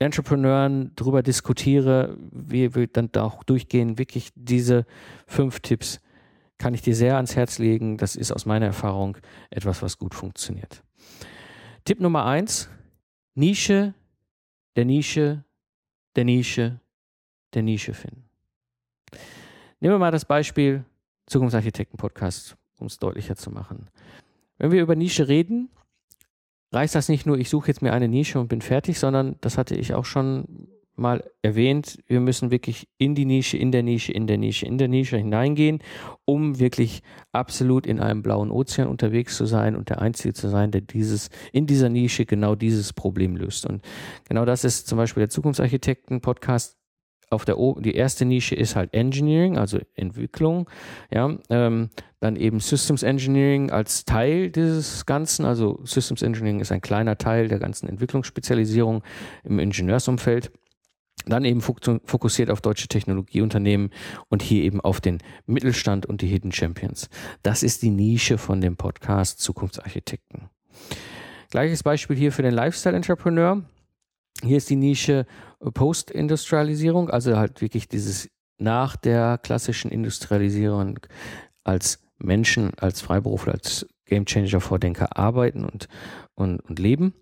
[0.00, 4.86] Entrepreneuren darüber diskutiere, wie wir dann da auch durchgehen, wirklich diese
[5.26, 6.00] fünf Tipps
[6.56, 7.96] kann ich dir sehr ans Herz legen.
[7.96, 9.18] Das ist aus meiner Erfahrung
[9.50, 10.82] etwas, was gut funktioniert.
[11.84, 12.68] Tipp Nummer eins,
[13.34, 13.94] Nische,
[14.76, 15.44] der Nische,
[16.16, 16.80] der Nische,
[17.54, 18.24] der Nische finden.
[19.80, 20.84] Nehmen wir mal das Beispiel
[21.26, 23.88] Zukunftsarchitekten-Podcast, um es deutlicher zu machen.
[24.58, 25.70] Wenn wir über Nische reden,
[26.72, 29.58] reicht das nicht nur, ich suche jetzt mir eine Nische und bin fertig, sondern das
[29.58, 30.68] hatte ich auch schon
[31.00, 34.76] mal erwähnt, wir müssen wirklich in die Nische, in der Nische, in der Nische, in
[34.76, 35.78] der Nische hineingehen,
[36.26, 37.02] um wirklich
[37.32, 41.30] absolut in einem blauen Ozean unterwegs zu sein und der Einzige zu sein, der dieses,
[41.52, 43.66] in dieser Nische genau dieses Problem löst.
[43.66, 43.82] Und
[44.28, 46.79] genau das ist zum Beispiel der Zukunftsarchitekten-Podcast
[47.30, 50.68] auf der die erste Nische ist halt Engineering, also Entwicklung,
[51.12, 56.82] ja, ähm, dann eben Systems Engineering als Teil dieses Ganzen, also Systems Engineering ist ein
[56.82, 59.02] kleiner Teil der ganzen Entwicklungsspezialisierung
[59.44, 60.50] im Ingenieursumfeld.
[61.26, 63.90] Dann eben fokussiert auf deutsche Technologieunternehmen
[64.28, 67.10] und hier eben auf den Mittelstand und die Hidden Champions.
[67.42, 70.48] Das ist die Nische von dem Podcast Zukunftsarchitekten.
[71.50, 73.62] Gleiches Beispiel hier für den Lifestyle Entrepreneur.
[74.42, 75.26] Hier ist die Nische
[75.60, 81.00] Post-Industrialisierung, also halt wirklich dieses nach der klassischen Industrialisierung
[81.64, 85.88] als Menschen, als Freiberufler, als Gamechanger, Vordenker arbeiten und,
[86.34, 87.14] und, und leben.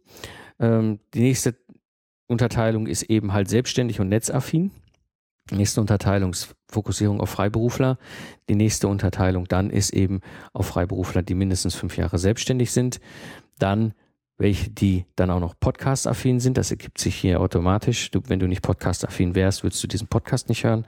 [0.58, 1.56] Ähm, die nächste
[2.26, 4.70] Unterteilung ist eben halt selbstständig und netzaffin.
[5.50, 7.98] Nächste Unterteilung ist Fokussierung auf Freiberufler.
[8.48, 10.20] Die nächste Unterteilung dann ist eben
[10.52, 13.00] auf Freiberufler, die mindestens fünf Jahre selbstständig sind.
[13.58, 13.94] Dann
[14.38, 16.56] welche, die dann auch noch podcast-affin sind.
[16.56, 18.10] Das ergibt sich hier automatisch.
[18.10, 20.86] Du, wenn du nicht podcast-affin wärst, würdest du diesen Podcast nicht hören.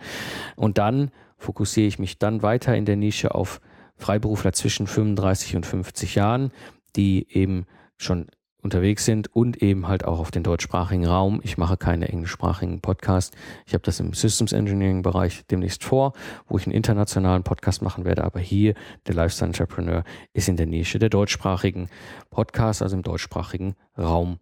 [0.56, 3.60] Und dann fokussiere ich mich dann weiter in der Nische auf
[3.96, 6.52] Freiberufler zwischen 35 und 50 Jahren,
[6.96, 8.28] die eben schon
[8.62, 11.40] unterwegs sind und eben halt auch auf den deutschsprachigen Raum.
[11.42, 13.36] Ich mache keine englischsprachigen Podcasts.
[13.66, 16.12] Ich habe das im Systems Engineering Bereich demnächst vor,
[16.48, 18.24] wo ich einen internationalen Podcast machen werde.
[18.24, 18.74] Aber hier,
[19.06, 21.88] der Lifestyle Entrepreneur, ist in der Nische der deutschsprachigen
[22.30, 24.38] Podcasts, also im deutschsprachigen Raum.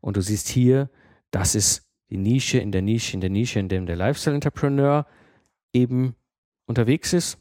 [0.00, 0.90] Und du siehst hier,
[1.30, 5.06] das ist die Nische in der Nische in der Nische, in dem der Lifestyle Entrepreneur
[5.72, 6.14] eben
[6.66, 7.38] unterwegs ist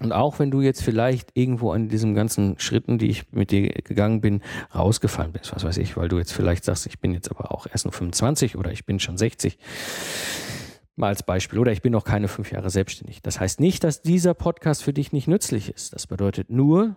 [0.00, 3.68] und auch wenn du jetzt vielleicht irgendwo an diesen ganzen Schritten, die ich mit dir
[3.68, 4.42] gegangen bin,
[4.74, 7.66] rausgefallen bist, was weiß ich, weil du jetzt vielleicht sagst, ich bin jetzt aber auch
[7.70, 9.56] erst nur 25 oder ich bin schon 60,
[10.96, 13.22] mal als Beispiel, oder ich bin noch keine fünf Jahre selbstständig.
[13.22, 15.92] Das heißt nicht, dass dieser Podcast für dich nicht nützlich ist.
[15.92, 16.96] Das bedeutet nur,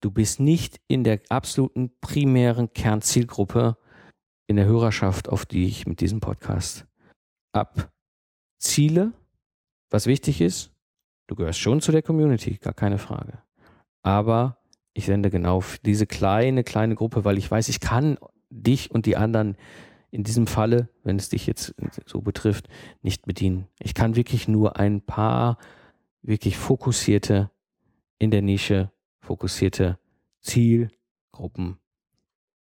[0.00, 3.76] du bist nicht in der absoluten primären Kernzielgruppe
[4.46, 6.86] in der Hörerschaft, auf die ich mit diesem Podcast
[7.52, 9.12] abziele.
[9.90, 10.75] Was wichtig ist,
[11.26, 13.38] Du gehörst schon zu der Community, gar keine Frage.
[14.02, 14.58] Aber
[14.94, 18.18] ich sende genau diese kleine, kleine Gruppe, weil ich weiß, ich kann
[18.50, 19.56] dich und die anderen
[20.10, 21.74] in diesem Falle, wenn es dich jetzt
[22.06, 22.68] so betrifft,
[23.02, 23.66] nicht bedienen.
[23.80, 25.58] Ich kann wirklich nur ein paar
[26.22, 27.50] wirklich fokussierte,
[28.18, 29.98] in der Nische fokussierte
[30.40, 31.78] Zielgruppen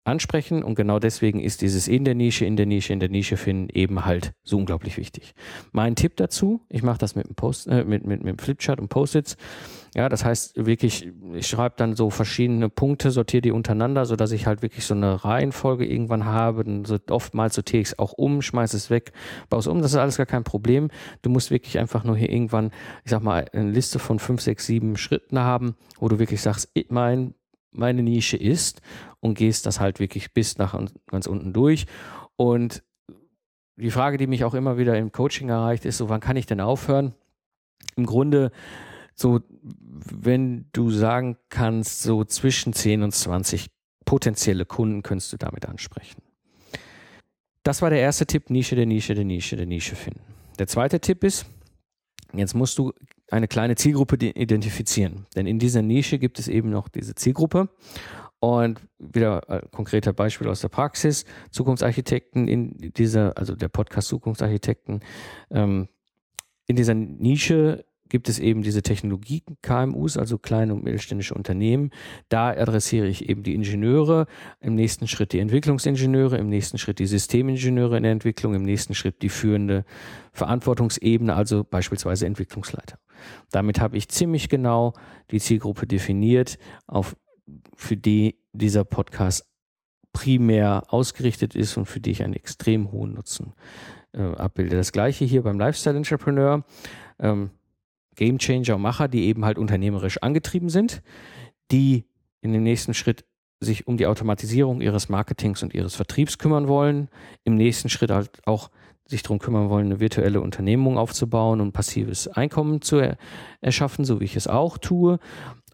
[0.05, 3.37] ansprechen und genau deswegen ist dieses in der Nische, in der Nische, in der Nische
[3.37, 5.33] finden eben halt so unglaublich wichtig.
[5.71, 8.89] Mein Tipp dazu, ich mache das mit einem Post, äh, mit, mit, mit Flipchart und
[8.89, 9.35] Post-its.
[9.95, 14.31] Ja, das heißt wirklich, ich schreibe dann so verschiedene Punkte, sortiere die untereinander, so dass
[14.31, 16.65] ich halt wirklich so eine Reihenfolge irgendwann habe.
[16.65, 19.13] Dann so, oftmals sortiere ich es auch um, schmeiße es weg,
[19.49, 19.81] baue es um.
[19.81, 20.89] Das ist alles gar kein Problem.
[21.21, 22.71] Du musst wirklich einfach nur hier irgendwann,
[23.05, 26.71] ich sag mal, eine Liste von fünf, sechs, sieben Schritten haben, wo du wirklich sagst,
[26.89, 27.33] mein
[27.77, 28.81] meine Nische ist
[29.25, 31.88] und gehst das halt wirklich bis nach ganz unten durch.
[32.35, 32.83] Und
[33.75, 36.45] die Frage, die mich auch immer wieder im Coaching erreicht, ist so, wann kann ich
[36.45, 37.13] denn aufhören?
[37.95, 38.51] Im Grunde
[39.15, 39.41] so,
[39.81, 43.71] wenn du sagen kannst, so zwischen 10 und 20
[44.05, 46.21] potenzielle Kunden könntest du damit ansprechen.
[47.63, 50.21] Das war der erste Tipp, Nische der Nische der Nische der Nische finden.
[50.59, 51.47] Der zweite Tipp ist,
[52.33, 52.93] jetzt musst du
[53.31, 55.25] eine kleine Zielgruppe identifizieren.
[55.35, 57.69] Denn in dieser Nische gibt es eben noch diese Zielgruppe.
[58.45, 61.25] Und wieder ein konkreter Beispiel aus der Praxis.
[61.49, 64.99] Zukunftsarchitekten in dieser, also der Podcast Zukunftsarchitekten,
[65.49, 65.88] ähm,
[66.67, 71.89] in dieser Nische gibt es eben diese Technologie-KMUs, also kleine und mittelständische Unternehmen.
[72.29, 74.27] Da adressiere ich eben die Ingenieure,
[74.60, 78.93] im nächsten Schritt die Entwicklungsingenieure, im nächsten Schritt die Systemingenieure in der Entwicklung, im nächsten
[78.93, 79.86] Schritt die führende
[80.34, 82.99] Verantwortungsebene, also beispielsweise Entwicklungsleiter.
[83.49, 84.93] Damit habe ich ziemlich genau
[85.31, 87.15] die Zielgruppe definiert, auf,
[87.75, 89.45] für die dieser Podcast
[90.13, 93.53] primär ausgerichtet ist und für die ich einen extrem hohen Nutzen
[94.13, 94.77] äh, abbilde.
[94.77, 96.63] Das gleiche hier beim Lifestyle Entrepreneur.
[97.19, 97.51] Ähm,
[98.15, 101.01] Gamechanger-Macher, die eben halt unternehmerisch angetrieben sind,
[101.71, 102.05] die
[102.41, 103.25] in dem nächsten Schritt
[103.60, 107.10] sich um die Automatisierung ihres Marketings und ihres Vertriebs kümmern wollen,
[107.43, 108.69] im nächsten Schritt halt auch
[109.08, 113.17] sich darum kümmern wollen, eine virtuelle Unternehmung aufzubauen und passives Einkommen zu er
[113.62, 115.19] erschaffen, so wie ich es auch tue.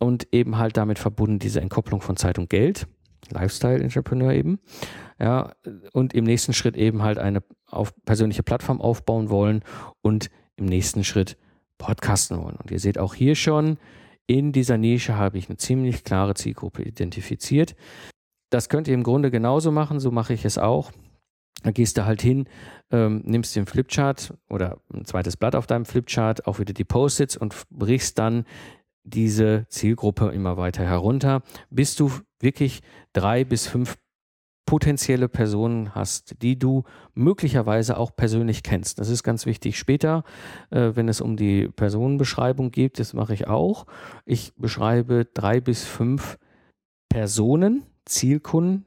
[0.01, 2.87] Und eben halt damit verbunden diese Entkopplung von Zeit und Geld,
[3.29, 4.59] Lifestyle-Entrepreneur eben.
[5.19, 5.53] Ja,
[5.93, 9.63] und im nächsten Schritt eben halt eine auf persönliche Plattform aufbauen wollen
[10.01, 11.37] und im nächsten Schritt
[11.77, 12.55] podcasten wollen.
[12.55, 13.77] Und ihr seht auch hier schon,
[14.25, 17.75] in dieser Nische habe ich eine ziemlich klare Zielgruppe identifiziert.
[18.49, 20.91] Das könnt ihr im Grunde genauso machen, so mache ich es auch.
[21.61, 22.45] Da gehst du halt hin,
[22.89, 27.37] ähm, nimmst den Flipchart oder ein zweites Blatt auf deinem Flipchart, auch wieder die Post-its
[27.37, 28.45] und brichst dann
[29.03, 32.81] diese Zielgruppe immer weiter herunter, bis du wirklich
[33.13, 33.97] drei bis fünf
[34.65, 36.83] potenzielle Personen hast, die du
[37.13, 38.99] möglicherweise auch persönlich kennst.
[38.99, 40.23] Das ist ganz wichtig später,
[40.69, 42.99] äh, wenn es um die Personenbeschreibung geht.
[42.99, 43.85] Das mache ich auch.
[44.25, 46.37] Ich beschreibe drei bis fünf
[47.09, 48.85] Personen, Zielkunden,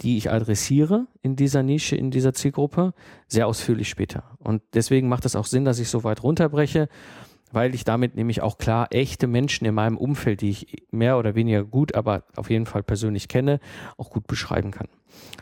[0.00, 2.94] die ich adressiere in dieser Nische, in dieser Zielgruppe,
[3.26, 4.36] sehr ausführlich später.
[4.38, 6.88] Und deswegen macht es auch Sinn, dass ich so weit runterbreche,
[7.52, 11.34] weil ich damit nämlich auch klar echte Menschen in meinem Umfeld, die ich mehr oder
[11.34, 13.60] weniger gut, aber auf jeden Fall persönlich kenne,
[13.96, 14.88] auch gut beschreiben kann.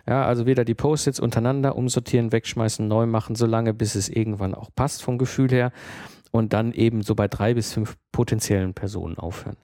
[0.06, 4.70] Ja, also wieder die Post-its untereinander umsortieren, wegschmeißen, neu machen, solange bis es irgendwann auch
[4.74, 5.72] passt vom Gefühl her
[6.30, 9.56] und dann eben so bei drei bis fünf potenziellen Personen aufhören.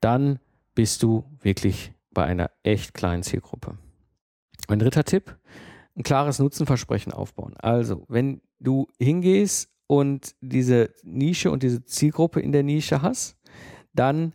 [0.00, 0.38] Dann
[0.74, 3.76] bist du wirklich bei einer echt kleinen Zielgruppe.
[4.68, 5.36] Ein dritter Tipp,
[5.96, 7.56] ein klares Nutzenversprechen aufbauen.
[7.58, 13.36] Also, wenn du hingehst und diese Nische und diese Zielgruppe in der Nische hast,
[13.94, 14.34] dann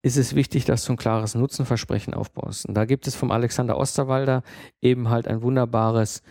[0.00, 2.66] ist es wichtig, dass du ein klares Nutzenversprechen aufbaust.
[2.66, 4.42] Und da gibt es vom Alexander Osterwalder
[4.80, 6.22] eben halt ein wunderbares,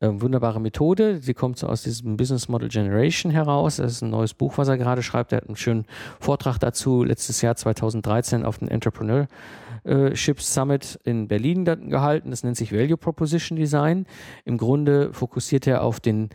[0.00, 1.18] äh, wunderbare Methode.
[1.20, 3.76] Sie kommt so aus diesem Business Model Generation heraus.
[3.76, 5.32] Das ist ein neues Buch, was er gerade schreibt.
[5.32, 5.86] Er hat einen schönen
[6.20, 12.30] Vortrag dazu letztes Jahr 2013 auf dem Entrepreneurship Summit in Berlin gehalten.
[12.30, 14.06] Das nennt sich Value Proposition Design.
[14.44, 16.30] Im Grunde fokussiert er auf den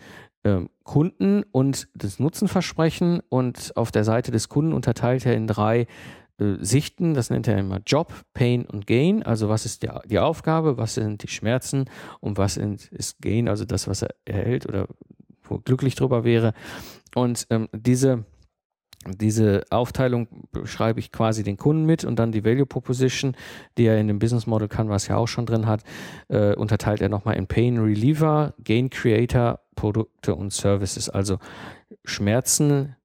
[0.84, 5.88] Kunden und das Nutzenversprechen und auf der Seite des Kunden unterteilt er in drei
[6.40, 10.20] äh, Sichten, das nennt er immer Job, Pain und Gain, also was ist die, die
[10.20, 11.86] Aufgabe, was sind die Schmerzen
[12.20, 14.88] und was ist Gain, also das, was er erhält oder
[15.44, 16.54] wo er glücklich drüber wäre.
[17.14, 18.26] Und ähm, diese
[19.08, 23.36] diese Aufteilung beschreibe ich quasi den Kunden mit und dann die Value Proposition,
[23.78, 25.84] die er in dem Business Model Canvas ja auch schon drin hat,
[26.28, 31.10] äh, unterteilt er nochmal in Pain Reliever, Gain Creator, Produkte und Services.
[31.10, 31.38] Also
[32.04, 32.96] Schmerzen,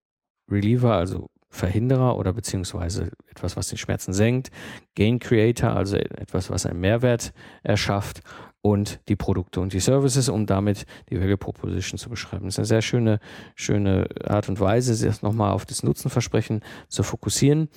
[0.50, 4.50] Reliever, also Verhinderer oder beziehungsweise etwas, was den Schmerzen senkt,
[4.94, 8.20] Gain Creator, also etwas, was einen Mehrwert erschafft
[8.60, 12.44] und die Produkte und die Services, um damit die Value Proposition zu beschreiben.
[12.44, 13.20] Das ist eine sehr schöne,
[13.54, 17.68] schöne Art und Weise, sich nochmal auf das Nutzenversprechen zu fokussieren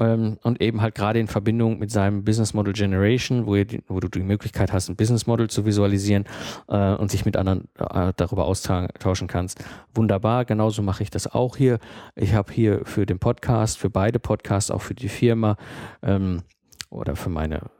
[0.00, 4.08] und eben halt gerade in Verbindung mit seinem Business Model Generation, wo, die, wo, du
[4.08, 6.24] die Möglichkeit hast, ein Business Model zu visualisieren
[6.68, 9.62] äh, und sich mit anderen äh, darüber austauschen kannst.
[9.94, 11.78] Wunderbar, genauso mache ich das auch hier.
[12.16, 15.56] Ich habe hier für den Podcast, für beide Podcasts, auch für die Firma
[16.02, 16.42] ähm,
[16.88, 17.70] oder für meine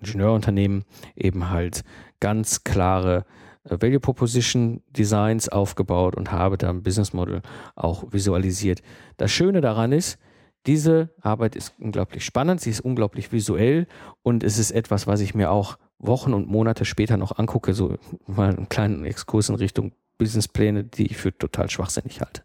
[0.00, 0.84] Ingenieurunternehmen
[1.16, 1.82] eben halt
[2.20, 3.24] ganz klare
[3.64, 7.42] äh, Value Proposition Designs aufgebaut und habe da ein Business Model
[7.74, 8.80] auch visualisiert.
[9.16, 10.18] Das Schöne daran ist,
[10.66, 13.86] diese Arbeit ist unglaublich spannend, sie ist unglaublich visuell
[14.22, 17.96] und es ist etwas, was ich mir auch Wochen und Monate später noch angucke, so
[18.26, 22.42] mal einen kleinen Exkurs in Richtung Businesspläne, die ich für total schwachsinnig halte.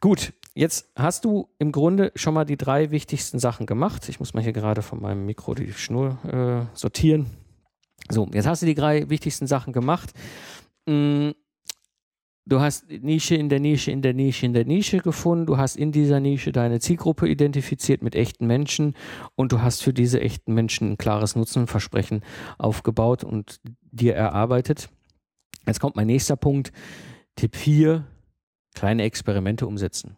[0.00, 4.08] Gut, jetzt hast du im Grunde schon mal die drei wichtigsten Sachen gemacht.
[4.08, 7.26] Ich muss mal hier gerade von meinem Mikro die Schnur äh, sortieren.
[8.08, 10.12] So, jetzt hast du die drei wichtigsten Sachen gemacht.
[10.86, 11.30] Mm,
[12.46, 15.46] du hast Nische in der Nische, in der Nische, in der Nische gefunden.
[15.46, 18.94] Du hast in dieser Nische deine Zielgruppe identifiziert mit echten Menschen
[19.36, 22.22] und du hast für diese echten Menschen ein klares Nutzenversprechen
[22.58, 24.88] aufgebaut und dir erarbeitet.
[25.66, 26.72] Jetzt kommt mein nächster Punkt.
[27.36, 28.04] Tipp 4,
[28.74, 30.16] kleine Experimente umsetzen.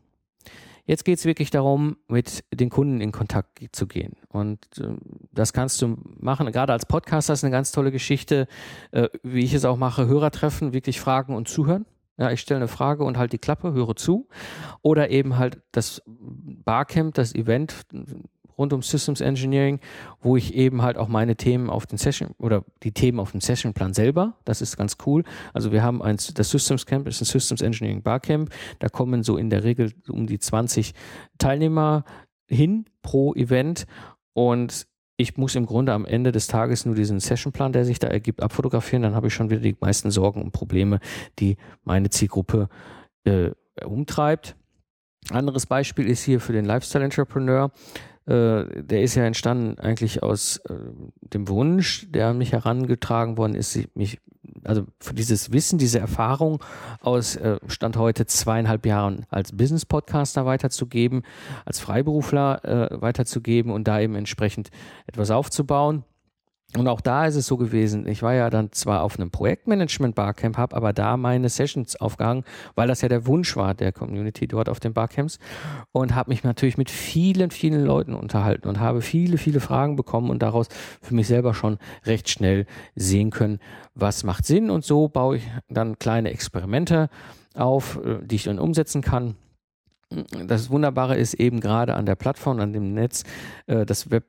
[0.85, 4.16] Jetzt geht es wirklich darum, mit den Kunden in Kontakt zu gehen.
[4.28, 4.96] Und äh,
[5.32, 6.50] das kannst du machen.
[6.50, 8.48] Gerade als Podcaster ist eine ganz tolle Geschichte,
[8.90, 11.87] äh, wie ich es auch mache, Hörer treffen, wirklich fragen und zuhören.
[12.18, 14.29] Ja, ich stelle eine Frage und halt die Klappe, höre zu.
[14.83, 17.75] Oder eben halt das Barcamp, das Event,
[18.59, 19.81] rund um Systems Engineering,
[20.20, 23.40] wo ich eben halt auch meine Themen auf den Session oder die Themen auf dem
[23.40, 25.25] Sessionplan selber, das ist ganz cool.
[25.53, 29.37] Also wir haben eins, das Systems Camp ist ein Systems Engineering Barcamp, da kommen so
[29.37, 30.94] in der Regel um die 20
[31.38, 32.05] Teilnehmer
[32.46, 33.87] hin pro Event
[34.35, 38.09] und ich muss im Grunde am Ende des Tages nur diesen Sessionplan, der sich da
[38.09, 41.01] ergibt, abfotografieren, dann habe ich schon wieder die meisten Sorgen und Probleme,
[41.38, 42.68] die meine Zielgruppe
[43.25, 43.51] äh,
[43.85, 44.57] umtreibt.
[45.31, 47.70] Anderes Beispiel ist hier für den Lifestyle Entrepreneur.
[48.27, 50.75] Äh, der ist ja entstanden eigentlich aus äh,
[51.20, 54.18] dem Wunsch, der an mich herangetragen worden ist, mich,
[54.64, 56.62] also für dieses Wissen, diese Erfahrung
[57.01, 61.22] aus äh, Stand heute zweieinhalb Jahren als Business-Podcaster weiterzugeben,
[61.64, 64.70] als Freiberufler äh, weiterzugeben und da eben entsprechend
[65.07, 66.05] etwas aufzubauen.
[66.76, 70.14] Und auch da ist es so gewesen, ich war ja dann zwar auf einem Projektmanagement
[70.14, 74.48] Barcamp, habe aber da meine Sessions aufgehangen, weil das ja der Wunsch war der Community
[74.48, 75.38] dort auf den Barcamps
[75.92, 80.30] und habe mich natürlich mit vielen, vielen Leuten unterhalten und habe viele, viele Fragen bekommen
[80.30, 80.68] und daraus
[81.02, 83.58] für mich selber schon recht schnell sehen können,
[83.94, 87.11] was macht Sinn und so baue ich dann kleine Experimente
[87.54, 89.37] auf, äh, die ich dann umsetzen kann.
[90.46, 93.24] Das Wunderbare ist eben gerade an der Plattform, an dem Netz,
[93.66, 94.24] äh, das Web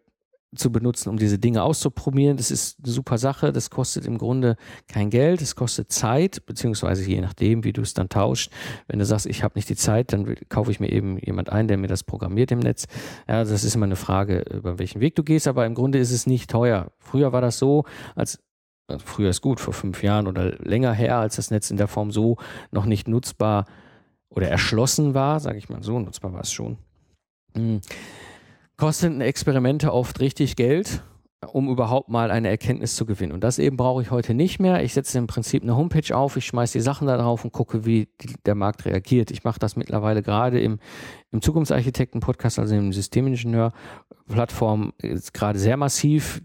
[0.56, 2.38] zu benutzen, um diese Dinge auszuprobieren.
[2.38, 3.52] Das ist eine super Sache.
[3.52, 4.56] Das kostet im Grunde
[4.88, 5.42] kein Geld.
[5.42, 8.52] Es kostet Zeit, beziehungsweise je nachdem, wie du es dann tauscht.
[8.88, 11.68] Wenn du sagst, ich habe nicht die Zeit, dann kaufe ich mir eben jemand ein,
[11.68, 12.86] der mir das programmiert im Netz.
[13.28, 15.48] Ja, das ist immer eine Frage, über welchen Weg du gehst.
[15.48, 16.92] Aber im Grunde ist es nicht teuer.
[17.00, 17.86] Früher war das so,
[18.16, 18.40] als
[18.88, 21.88] also früher ist gut, vor fünf Jahren oder länger her, als das Netz in der
[21.88, 22.36] Form so
[22.72, 23.66] noch nicht nutzbar
[24.28, 26.78] oder erschlossen war, sage ich mal so, nutzbar war es schon.
[27.56, 27.80] Hm
[28.78, 31.04] kosten Experimente oft richtig Geld,
[31.52, 33.32] um überhaupt mal eine Erkenntnis zu gewinnen.
[33.32, 34.84] Und das eben brauche ich heute nicht mehr.
[34.84, 37.86] Ich setze im Prinzip eine Homepage auf, ich schmeiße die Sachen da drauf und gucke,
[37.86, 39.32] wie die, der Markt reagiert.
[39.32, 40.80] Ich mache das mittlerweile gerade im,
[41.32, 44.94] im Zukunftsarchitekten-Podcast, also im Systemingenieur-Plattform,
[45.34, 46.42] gerade sehr massiv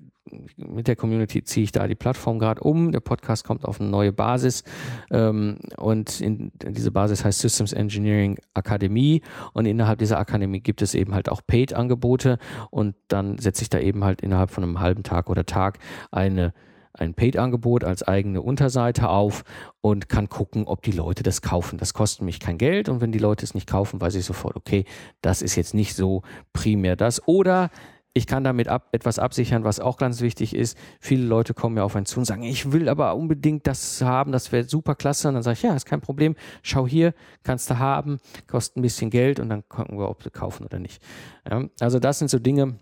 [0.56, 2.92] mit der Community ziehe ich da die Plattform gerade um.
[2.92, 4.64] Der Podcast kommt auf eine neue Basis
[5.10, 10.94] ähm, und in, diese Basis heißt Systems Engineering Akademie und innerhalb dieser Akademie gibt es
[10.94, 12.38] eben halt auch Paid-Angebote
[12.70, 15.78] und dann setze ich da eben halt innerhalb von einem halben Tag oder Tag
[16.10, 16.52] eine
[16.98, 19.44] ein Paid-Angebot als eigene Unterseite auf
[19.80, 21.78] und kann gucken, ob die Leute das kaufen.
[21.78, 24.56] Das kostet mich kein Geld und wenn die Leute es nicht kaufen, weiß ich sofort,
[24.56, 24.84] okay,
[25.20, 27.26] das ist jetzt nicht so primär das.
[27.26, 27.70] Oder
[28.18, 30.76] ich kann damit ab, etwas absichern, was auch ganz wichtig ist.
[31.00, 34.32] Viele Leute kommen mir auf einen zu und sagen, ich will aber unbedingt das haben,
[34.32, 35.28] das wäre super klasse.
[35.28, 38.82] Und dann sage ich, ja, ist kein Problem, schau hier, kannst du haben, kostet ein
[38.82, 41.02] bisschen Geld und dann gucken wir, ob du kaufen oder nicht.
[41.48, 42.74] Ja, also das sind so Dinge,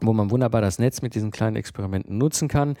[0.00, 2.76] wo man wunderbar das Netz mit diesen kleinen Experimenten nutzen kann.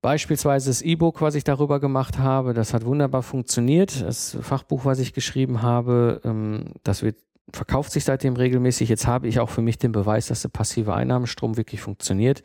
[0.00, 4.02] Beispielsweise das E-Book, was ich darüber gemacht habe, das hat wunderbar funktioniert.
[4.02, 7.16] Das Fachbuch, was ich geschrieben habe, ähm, das wird
[7.50, 8.88] verkauft sich seitdem regelmäßig.
[8.88, 12.42] Jetzt habe ich auch für mich den Beweis, dass der passive Einnahmenstrom wirklich funktioniert.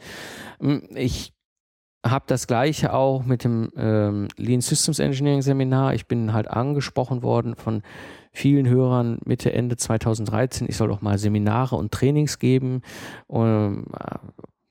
[0.59, 1.33] Hm, ich
[2.05, 5.93] habe das gleiche auch mit dem ähm, Lean Systems Engineering Seminar.
[5.93, 7.81] Ich bin halt angesprochen worden von
[8.31, 10.67] vielen Hörern Mitte, Ende 2013.
[10.69, 12.81] Ich soll doch mal Seminare und Trainings geben.
[13.27, 14.17] Und, äh,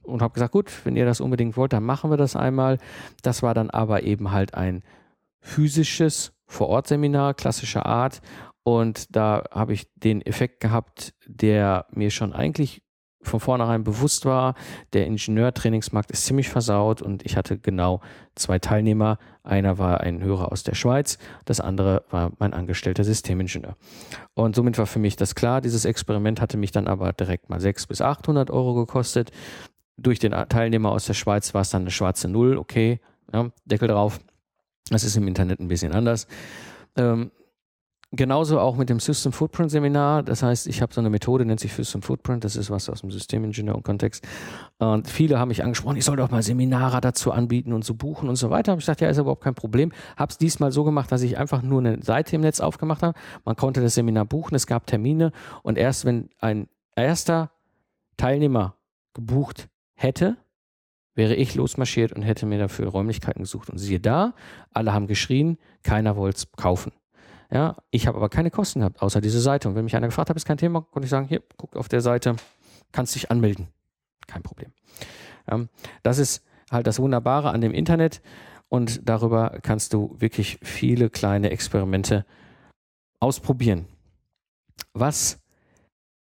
[0.03, 2.79] und habe gesagt, gut, wenn ihr das unbedingt wollt, dann machen wir das einmal.
[3.23, 4.83] Das war dann aber eben halt ein
[5.41, 8.21] physisches Vor-Ort-Seminar klassischer Art
[8.67, 12.83] und da habe ich den Effekt gehabt, der mir schon eigentlich
[13.23, 14.57] von vornherein bewusst war,
[14.93, 18.01] der Ingenieurtrainingsmarkt ist ziemlich versaut und ich hatte genau
[18.35, 19.19] zwei Teilnehmer.
[19.45, 23.77] Einer war ein Hörer aus der Schweiz, das andere war mein angestellter Systemingenieur.
[24.35, 25.61] Und somit war für mich das klar.
[25.61, 29.31] Dieses Experiment hatte mich dann aber direkt mal 600 bis 800 Euro gekostet.
[29.97, 32.99] Durch den Teilnehmer aus der Schweiz war es dann eine schwarze Null, okay,
[33.33, 34.19] ja, Deckel drauf.
[34.91, 36.27] Das ist im Internet ein bisschen anders.
[36.97, 37.31] Ähm,
[38.17, 40.23] Genauso auch mit dem System Footprint Seminar.
[40.23, 42.45] Das heißt, ich habe so eine Methode, nennt sich System Footprint.
[42.45, 44.27] Das ist was aus dem Systemingenieur-Kontext.
[44.79, 48.29] Und viele haben mich angesprochen, ich soll doch mal Seminare dazu anbieten und so buchen
[48.29, 48.73] und so weiter.
[48.73, 49.93] Habe ich gesagt, ja, ist überhaupt kein Problem.
[50.17, 53.19] Habe es diesmal so gemacht, dass ich einfach nur eine Seite im Netz aufgemacht habe.
[53.45, 57.51] Man konnte das Seminar buchen, es gab Termine und erst wenn ein erster
[58.17, 58.77] Teilnehmer
[59.13, 60.37] gebucht hätte,
[61.15, 63.71] wäre ich losmarschiert und hätte mir dafür Räumlichkeiten gesucht.
[63.71, 64.35] Und siehe da,
[64.73, 66.93] alle haben geschrien, keiner wollte es kaufen.
[67.51, 69.69] Ja, ich habe aber keine Kosten gehabt, außer diese Seite.
[69.69, 71.89] Und wenn mich einer gefragt hat, ist kein Thema, konnte ich sagen, hier, guck auf
[71.89, 72.37] der Seite,
[72.93, 73.69] kannst dich anmelden.
[74.27, 74.73] Kein Problem.
[75.49, 75.67] Ja,
[76.03, 78.21] das ist halt das Wunderbare an dem Internet
[78.69, 82.27] und darüber kannst du wirklich viele kleine Experimente
[83.21, 83.87] ausprobieren.
[84.93, 85.41] Was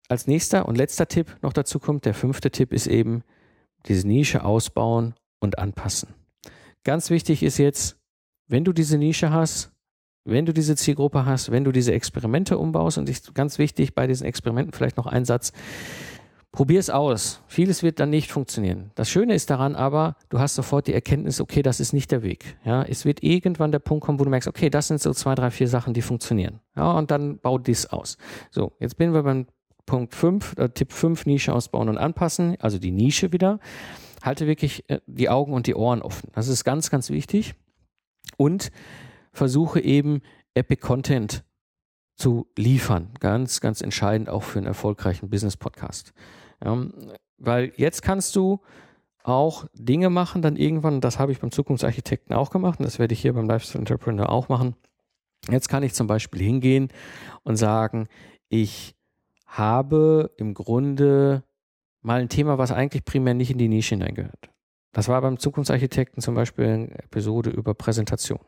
[0.08, 3.22] als nächster und letzter Tipp noch dazu kommt, der fünfte Tipp ist eben
[3.86, 6.14] diese Nische ausbauen und anpassen.
[6.84, 7.98] Ganz wichtig ist jetzt,
[8.46, 9.71] wenn du diese Nische hast,
[10.24, 14.06] wenn du diese Zielgruppe hast, wenn du diese Experimente umbaust, und ich, ganz wichtig bei
[14.06, 15.52] diesen Experimenten vielleicht noch ein Satz,
[16.52, 17.40] probier es aus.
[17.48, 18.90] Vieles wird dann nicht funktionieren.
[18.94, 22.22] Das Schöne ist daran aber, du hast sofort die Erkenntnis, okay, das ist nicht der
[22.22, 22.56] Weg.
[22.64, 25.34] Ja, es wird irgendwann der Punkt kommen, wo du merkst, okay, das sind so zwei,
[25.34, 26.60] drei, vier Sachen, die funktionieren.
[26.76, 28.18] Ja, und dann bau dies aus.
[28.50, 29.46] So, jetzt bin wir beim
[29.86, 33.58] Punkt 5, äh, Tipp 5, Nische ausbauen und anpassen, also die Nische wieder.
[34.22, 36.30] Halte wirklich äh, die Augen und die Ohren offen.
[36.34, 37.54] Das ist ganz, ganz wichtig.
[38.36, 38.70] Und
[39.32, 40.22] versuche eben
[40.54, 41.44] Epic Content
[42.16, 43.10] zu liefern.
[43.20, 46.12] Ganz, ganz entscheidend auch für einen erfolgreichen Business-Podcast.
[46.64, 46.86] Ja,
[47.38, 48.60] weil jetzt kannst du
[49.24, 53.14] auch Dinge machen, dann irgendwann, das habe ich beim Zukunftsarchitekten auch gemacht und das werde
[53.14, 54.74] ich hier beim Lifestyle Entrepreneur auch machen.
[55.48, 56.88] Jetzt kann ich zum Beispiel hingehen
[57.42, 58.08] und sagen,
[58.48, 58.94] ich
[59.46, 61.44] habe im Grunde
[62.00, 64.50] mal ein Thema, was eigentlich primär nicht in die Nische hineingehört.
[64.92, 68.40] Das war beim Zukunftsarchitekten zum Beispiel eine Episode über Präsentation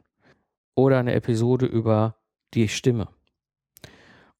[0.74, 2.16] oder eine Episode über
[2.54, 3.08] die Stimme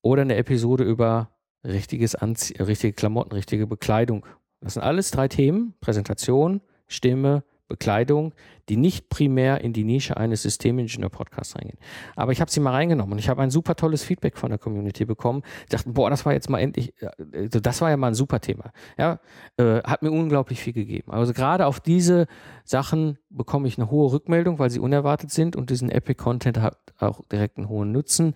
[0.03, 1.31] oder eine Episode über
[1.65, 4.25] richtiges Anzie richtige Klamotten, richtige Bekleidung.
[4.61, 8.35] Das sind alles drei Themen: Präsentation, Stimme, Bekleidung,
[8.69, 11.79] die nicht primär in die Nische eines Systemingenieur-Podcasts reingehen.
[12.17, 14.59] Aber ich habe sie mal reingenommen und ich habe ein super tolles Feedback von der
[14.59, 15.43] Community bekommen.
[15.65, 16.95] Ich dachte, boah, das war jetzt mal endlich,
[17.33, 18.73] also das war ja mal ein super Thema.
[18.99, 19.19] Ja,
[19.57, 21.11] äh, hat mir unglaublich viel gegeben.
[21.11, 22.27] Also gerade auf diese
[22.65, 26.79] Sachen bekomme ich eine hohe Rückmeldung, weil sie unerwartet sind und diesen Epic Content hat
[26.99, 28.35] auch direkt einen hohen Nutzen.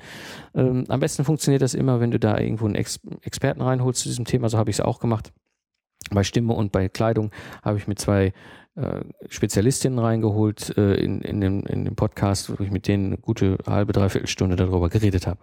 [0.54, 4.08] Ähm, am besten funktioniert das immer, wenn du da irgendwo einen Ex Experten reinholst zu
[4.08, 4.48] diesem Thema.
[4.48, 5.32] So habe ich es auch gemacht.
[6.10, 7.30] Bei Stimme und bei Kleidung
[7.62, 8.32] habe ich mit zwei
[9.28, 13.58] Spezialistinnen reingeholt äh, in, in, dem, in dem Podcast, wo ich mit denen eine gute
[13.66, 15.40] halbe, dreiviertel Stunde darüber geredet habe.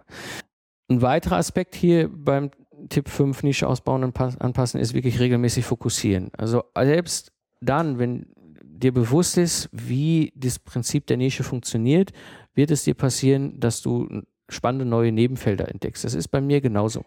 [0.88, 2.50] Ein weiterer Aspekt hier beim
[2.88, 6.30] Tipp 5 Nische ausbauen und anpassen ist wirklich regelmäßig fokussieren.
[6.36, 8.26] Also selbst dann, wenn
[8.62, 12.12] dir bewusst ist, wie das Prinzip der Nische funktioniert,
[12.54, 16.04] wird es dir passieren, dass du spannende neue Nebenfelder entdeckst.
[16.04, 17.04] Das ist bei mir genauso.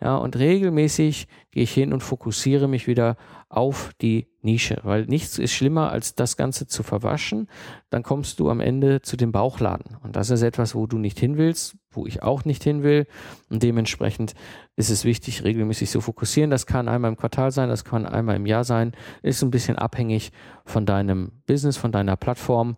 [0.00, 3.16] Ja, und regelmäßig gehe ich hin und fokussiere mich wieder
[3.48, 7.48] auf die Nische, weil nichts ist schlimmer, als das Ganze zu verwaschen.
[7.90, 9.96] Dann kommst du am Ende zu dem Bauchladen.
[10.02, 13.06] Und das ist etwas, wo du nicht hin willst, wo ich auch nicht hin will.
[13.50, 14.34] Und dementsprechend
[14.76, 16.50] ist es wichtig, regelmäßig zu fokussieren.
[16.50, 18.92] Das kann einmal im Quartal sein, das kann einmal im Jahr sein.
[19.22, 20.32] Ist ein bisschen abhängig
[20.64, 22.76] von deinem Business, von deiner Plattform.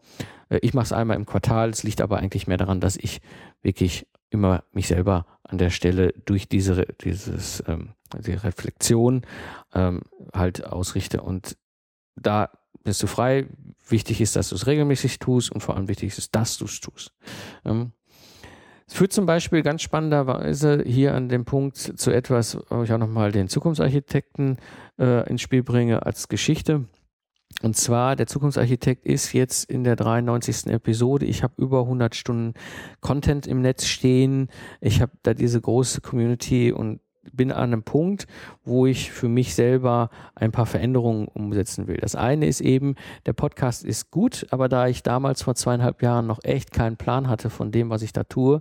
[0.48, 1.70] Äh, ich mache es einmal im Quartal.
[1.70, 3.20] Es liegt aber eigentlich mehr daran, dass ich
[3.62, 9.22] wirklich immer mich selber an der Stelle durch diese dieses ähm, die Reflexion
[9.74, 10.02] ähm,
[10.32, 11.56] halt ausrichte und
[12.16, 12.50] da
[12.84, 13.46] bist du frei.
[13.88, 16.80] Wichtig ist, dass du es regelmäßig tust und vor allem wichtig ist, dass du es
[16.80, 17.12] tust.
[17.64, 17.92] Ähm,
[18.86, 22.98] es führt zum Beispiel ganz spannenderweise hier an dem Punkt zu etwas, wo ich auch
[22.98, 24.58] nochmal den Zukunftsarchitekten
[24.98, 26.84] äh, ins Spiel bringe als Geschichte.
[27.60, 30.66] Und zwar, der Zukunftsarchitekt ist jetzt in der 93.
[30.66, 31.26] Episode.
[31.26, 32.54] Ich habe über 100 Stunden
[33.00, 34.48] Content im Netz stehen.
[34.80, 37.00] Ich habe da diese große Community und
[37.32, 38.26] bin an einem Punkt,
[38.64, 41.98] wo ich für mich selber ein paar Veränderungen umsetzen will.
[41.98, 42.96] Das eine ist eben,
[43.26, 47.28] der Podcast ist gut, aber da ich damals vor zweieinhalb Jahren noch echt keinen Plan
[47.28, 48.60] hatte von dem, was ich da tue,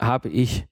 [0.00, 0.66] habe ich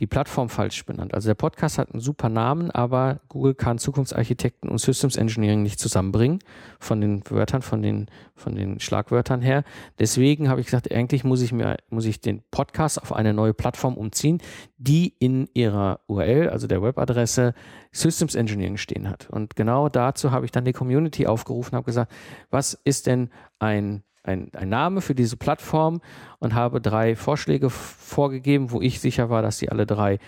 [0.00, 1.14] die Plattform falsch benannt.
[1.14, 5.78] Also der Podcast hat einen super Namen, aber Google kann Zukunftsarchitekten und Systems Engineering nicht
[5.78, 6.40] zusammenbringen
[6.80, 9.62] von den Wörtern, von den, von den Schlagwörtern her.
[10.00, 13.54] Deswegen habe ich gesagt, eigentlich muss ich mir, muss ich den Podcast auf eine neue
[13.54, 14.42] Plattform umziehen,
[14.78, 17.54] die in ihrer URL, also der Webadresse,
[17.92, 19.30] Systems Engineering stehen hat.
[19.30, 22.10] Und genau dazu habe ich dann die Community aufgerufen, habe gesagt,
[22.50, 23.30] was ist denn
[23.60, 26.00] ein ein, ein Name für diese Plattform
[26.40, 30.18] und habe drei Vorschläge vorgegeben, wo ich sicher war, dass die alle drei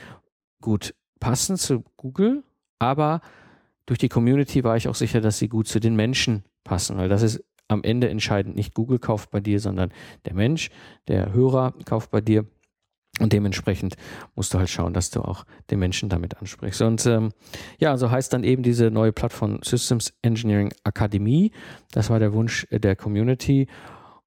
[0.61, 2.45] gut passen zu Google,
[2.79, 3.21] aber
[3.87, 7.09] durch die Community war ich auch sicher, dass sie gut zu den Menschen passen, weil
[7.09, 8.57] das ist am Ende entscheidend.
[8.57, 9.93] Nicht Google kauft bei dir, sondern
[10.25, 10.71] der Mensch,
[11.09, 12.47] der Hörer kauft bei dir.
[13.19, 13.97] Und dementsprechend
[14.35, 16.83] musst du halt schauen, dass du auch den Menschen damit ansprichst.
[16.83, 17.31] Und ähm,
[17.79, 21.51] ja, so heißt dann eben diese neue Plattform Systems Engineering Akademie.
[21.93, 23.69] Das war der Wunsch der Community.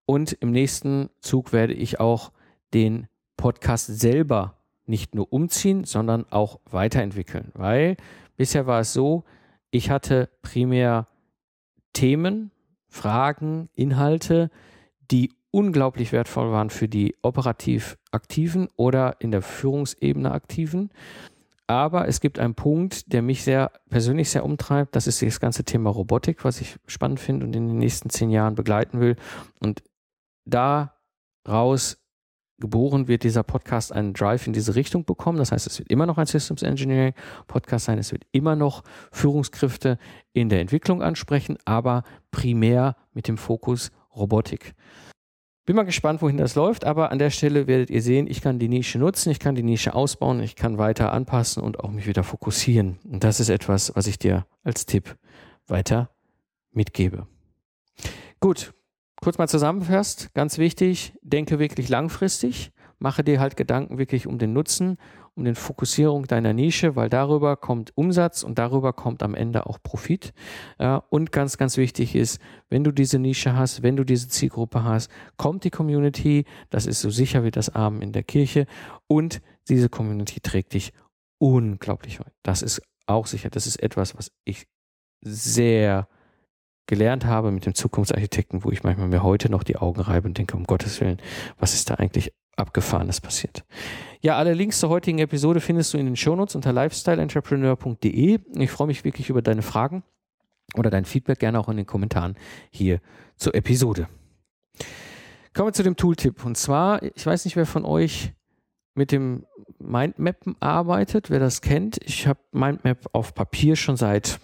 [0.05, 2.31] Und im nächsten Zug werde ich auch
[2.73, 4.55] den Podcast selber
[4.87, 7.51] nicht nur umziehen, sondern auch weiterentwickeln.
[7.53, 7.95] Weil
[8.37, 9.23] bisher war es so,
[9.69, 11.07] ich hatte primär
[11.93, 12.51] Themen,
[12.87, 14.49] Fragen, Inhalte,
[15.11, 20.89] die unglaublich wertvoll waren für die operativ Aktiven oder in der Führungsebene Aktiven.
[21.67, 24.95] Aber es gibt einen Punkt, der mich sehr persönlich sehr umtreibt.
[24.95, 28.31] Das ist das ganze Thema Robotik, was ich spannend finde und in den nächsten zehn
[28.31, 29.15] Jahren begleiten will.
[29.59, 29.83] Und
[30.45, 31.99] daraus
[32.59, 35.37] geboren wird dieser Podcast einen Drive in diese Richtung bekommen.
[35.37, 37.13] Das heißt, es wird immer noch ein Systems Engineering
[37.47, 37.99] Podcast sein.
[37.99, 39.97] Es wird immer noch Führungskräfte
[40.33, 44.73] in der Entwicklung ansprechen, aber primär mit dem Fokus Robotik.
[45.69, 48.57] Bin mal gespannt, wohin das läuft, aber an der Stelle werdet ihr sehen, ich kann
[48.57, 52.07] die Nische nutzen, ich kann die Nische ausbauen, ich kann weiter anpassen und auch mich
[52.07, 52.97] wieder fokussieren.
[53.07, 55.15] Und das ist etwas, was ich dir als Tipp
[55.67, 56.09] weiter
[56.71, 57.27] mitgebe.
[58.39, 58.73] Gut,
[59.21, 64.53] kurz mal zusammenfasst, ganz wichtig, denke wirklich langfristig, mache dir halt Gedanken wirklich um den
[64.53, 64.97] Nutzen,
[65.39, 69.79] um den Fokussierung deiner Nische, weil darüber kommt Umsatz und darüber kommt am Ende auch
[69.81, 70.33] Profit.
[71.09, 75.09] Und ganz, ganz wichtig ist, wenn du diese Nische hast, wenn du diese Zielgruppe hast,
[75.37, 78.67] kommt die Community, das ist so sicher wie das Abend in der Kirche
[79.07, 80.93] und diese Community trägt dich
[81.39, 82.33] unglaublich weit.
[82.43, 84.67] Das ist auch sicher, das ist etwas, was ich
[85.21, 86.07] sehr
[86.85, 90.37] gelernt habe mit dem Zukunftsarchitekten, wo ich manchmal mir heute noch die Augen reibe und
[90.37, 91.21] denke, um Gottes Willen,
[91.57, 93.63] was ist da eigentlich Abgefahrenes passiert.
[94.21, 98.39] Ja, alle Links zur heutigen Episode findest du in den Shownotes unter lifestyleentrepreneur.de.
[98.55, 100.03] Ich freue mich wirklich über deine Fragen
[100.75, 102.35] oder dein Feedback gerne auch in den Kommentaren
[102.69, 102.99] hier
[103.37, 104.07] zur Episode.
[105.53, 106.45] Kommen wir zu dem Tooltip.
[106.45, 108.33] Und zwar, ich weiß nicht, wer von euch
[108.93, 109.45] mit dem
[109.79, 111.97] Mindmappen arbeitet, wer das kennt.
[112.03, 114.39] Ich habe Mindmap auf Papier schon seit,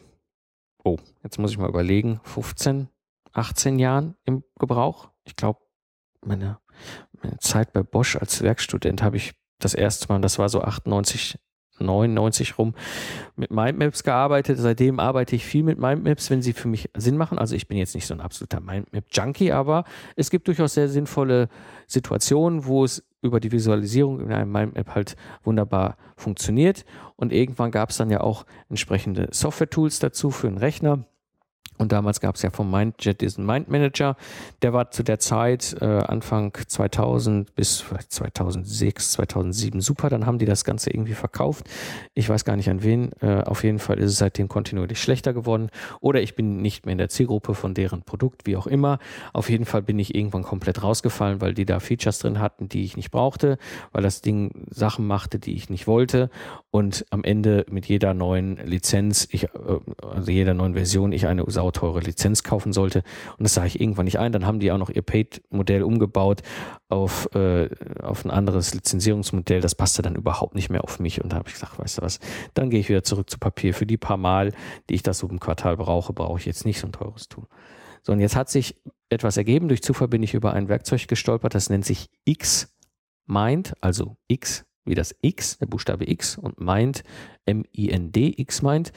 [0.84, 2.88] oh, jetzt muss ich mal überlegen, 15,
[3.34, 5.10] 18 Jahren im Gebrauch.
[5.26, 5.60] Ich glaube,
[6.22, 6.60] meine
[7.26, 11.38] meine Zeit bei Bosch als Werkstudent habe ich das erste Mal, das war so 98,
[11.80, 12.74] 99 rum,
[13.36, 14.60] mit Mindmaps gearbeitet.
[14.60, 17.38] Seitdem arbeite ich viel mit Mindmaps, wenn sie für mich Sinn machen.
[17.38, 19.84] Also ich bin jetzt nicht so ein absoluter Mindmap-Junkie, aber
[20.16, 21.50] es gibt durchaus sehr sinnvolle
[21.88, 26.86] Situationen, wo es über die Visualisierung in einem Mindmap halt wunderbar funktioniert.
[27.16, 31.06] Und irgendwann gab es dann ja auch entsprechende Software-Tools dazu für einen Rechner
[31.78, 34.16] und damals gab es ja vom Mindjet diesen Mind Manager.
[34.62, 40.10] Der war zu der Zeit äh, Anfang 2000 bis vielleicht 2006, 2007 super.
[40.10, 41.70] Dann haben die das Ganze irgendwie verkauft.
[42.14, 43.12] Ich weiß gar nicht an wen.
[43.20, 45.70] Äh, auf jeden Fall ist es seitdem kontinuierlich schlechter geworden.
[46.00, 49.00] Oder ich bin nicht mehr in der Zielgruppe von deren Produkt, wie auch immer.
[49.34, 52.86] Auf jeden Fall bin ich irgendwann komplett rausgefallen, weil die da Features drin hatten, die
[52.86, 53.58] ich nicht brauchte,
[53.92, 56.30] weil das Ding Sachen machte, die ich nicht wollte.
[56.72, 59.50] Und am Ende mit jeder neuen Lizenz, ich, äh,
[60.02, 63.04] also jeder neuen Version, ich eine sauteure Lizenz kaufen sollte.
[63.38, 64.32] Und das sah ich irgendwann nicht ein.
[64.32, 66.44] Dann haben die auch noch ihr Paid-Modell umgebaut
[66.88, 67.70] auf, äh,
[68.02, 69.62] auf ein anderes Lizenzierungsmodell.
[69.62, 71.24] Das passte dann überhaupt nicht mehr auf mich.
[71.24, 72.20] Und da habe ich gesagt, weißt du was,
[72.54, 73.74] dann gehe ich wieder zurück zu Papier.
[73.74, 74.54] Für die paar Mal,
[74.90, 77.48] die ich das so im Quartal brauche, brauche ich jetzt nicht so ein teures Tool.
[78.04, 78.76] So, und jetzt hat sich
[79.10, 79.68] etwas ergeben.
[79.68, 84.96] Durch Zufall bin ich über ein Werkzeug gestolpert, das nennt sich X-Mind, also X wie
[84.96, 87.04] das X, der Buchstabe X und Mind,
[87.46, 88.94] M-I-N-D, X-Mind.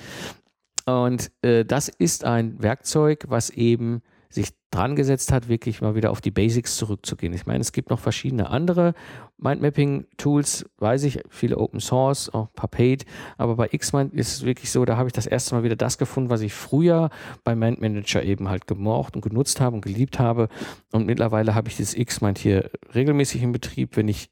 [0.88, 6.10] Und äh, das ist ein Werkzeug, was eben sich dran gesetzt hat, wirklich mal wieder
[6.10, 7.34] auf die Basics zurückzugehen.
[7.34, 8.94] Ich meine, es gibt noch verschiedene andere
[9.36, 13.04] Mindmapping-Tools, weiß ich, viele Open Source, auch ein paar Paid,
[13.36, 15.98] aber bei Xmind ist es wirklich so, da habe ich das erste Mal wieder das
[15.98, 17.10] gefunden, was ich früher
[17.44, 20.48] bei Mind Manager eben halt gemocht und genutzt habe und geliebt habe.
[20.92, 23.96] Und mittlerweile habe ich dieses Xmind hier regelmäßig in Betrieb.
[23.96, 24.30] Wenn ich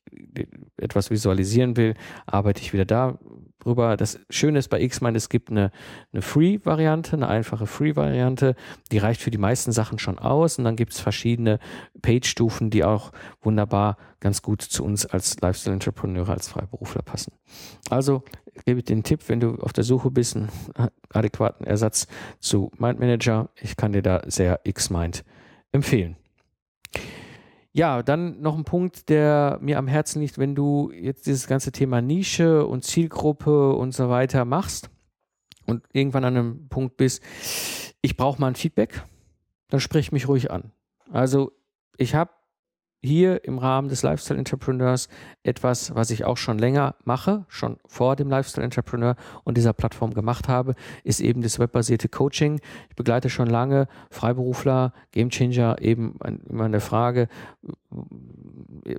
[0.79, 1.95] etwas visualisieren will,
[2.27, 3.19] arbeite ich wieder da
[3.67, 3.97] drüber.
[3.97, 5.71] Das Schöne ist bei Xmind, es gibt eine,
[6.13, 8.55] eine Free-Variante, eine einfache Free-Variante,
[8.93, 10.59] die reicht für die meisten Sachen schon aus.
[10.59, 11.59] Und dann gibt es verschiedene
[12.01, 13.13] Page-Stufen, die auch
[13.43, 17.33] wunderbar ganz gut zu uns als Lifestyle-Entrepreneure, als Freiberufler passen.
[17.91, 18.23] Also
[18.65, 20.49] gebe ich den Tipp, wenn du auf der Suche bist, einen
[21.11, 22.07] adäquaten Ersatz
[22.41, 23.51] zu Mind Manager.
[23.61, 25.25] Ich kann dir da sehr Xmind
[25.73, 26.17] empfehlen.
[27.77, 31.73] Ja, dann noch ein Punkt, der mir am Herzen liegt, wenn du jetzt dieses ganze
[31.73, 34.89] Thema Nische und Zielgruppe und so weiter machst
[35.67, 37.23] und irgendwann an einem Punkt bist,
[38.01, 39.03] ich brauche mal ein Feedback,
[39.69, 40.73] dann sprich mich ruhig an.
[41.11, 41.53] Also
[41.99, 42.31] ich habe
[43.03, 45.09] hier im Rahmen des Lifestyle Entrepreneurs
[45.43, 50.15] etwas, was ich auch schon länger mache, schon vor dem Lifestyle Entrepreneur und dieser Plattform
[50.15, 50.75] gemacht habe,
[51.05, 52.61] ist eben das webbasierte Coaching.
[52.89, 56.19] Ich begleite schon lange Freiberufler, Gamechanger eben
[56.49, 57.29] immer eine Frage,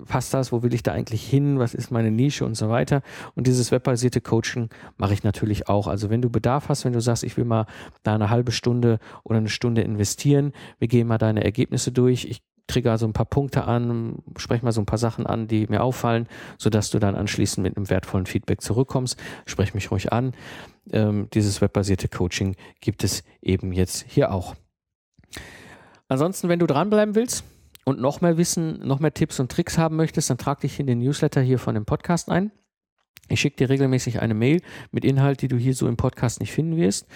[0.05, 3.01] passt das, wo will ich da eigentlich hin, was ist meine Nische und so weiter.
[3.35, 5.87] Und dieses webbasierte Coaching mache ich natürlich auch.
[5.87, 7.65] Also wenn du Bedarf hast, wenn du sagst, ich will mal
[8.03, 12.41] da eine halbe Stunde oder eine Stunde investieren, wir gehen mal deine Ergebnisse durch, ich
[12.67, 15.81] trigger so ein paar Punkte an, spreche mal so ein paar Sachen an, die mir
[15.81, 19.17] auffallen, sodass du dann anschließend mit einem wertvollen Feedback zurückkommst.
[19.45, 20.33] Sprech mich ruhig an.
[20.91, 24.55] Ähm, dieses webbasierte Coaching gibt es eben jetzt hier auch.
[26.07, 27.43] Ansonsten, wenn du dranbleiben willst
[27.83, 30.87] und noch mehr Wissen, noch mehr Tipps und Tricks haben möchtest, dann trag dich in
[30.87, 32.51] den Newsletter hier von dem Podcast ein.
[33.29, 34.61] Ich schicke dir regelmäßig eine Mail
[34.91, 37.07] mit Inhalt, die du hier so im Podcast nicht finden wirst.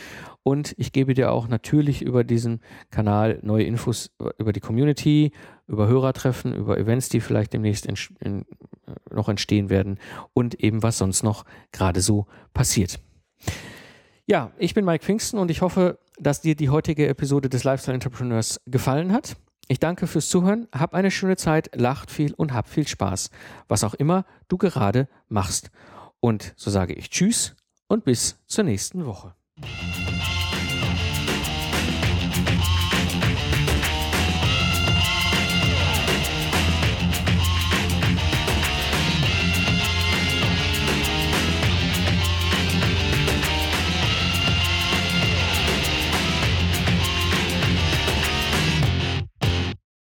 [0.43, 5.31] Und ich gebe dir auch natürlich über diesen Kanal neue Infos über die Community,
[5.67, 9.99] über Hörertreffen, über Events, die vielleicht demnächst in, in, äh, noch entstehen werden
[10.33, 12.99] und eben was sonst noch gerade so passiert.
[14.25, 17.95] Ja, ich bin Mike Pfingsten und ich hoffe, dass dir die heutige Episode des Lifestyle
[17.95, 19.35] Entrepreneurs gefallen hat.
[19.67, 23.29] Ich danke fürs Zuhören, hab eine schöne Zeit, lacht viel und hab viel Spaß,
[23.67, 25.71] was auch immer du gerade machst.
[26.19, 27.55] Und so sage ich Tschüss
[27.87, 29.33] und bis zur nächsten Woche.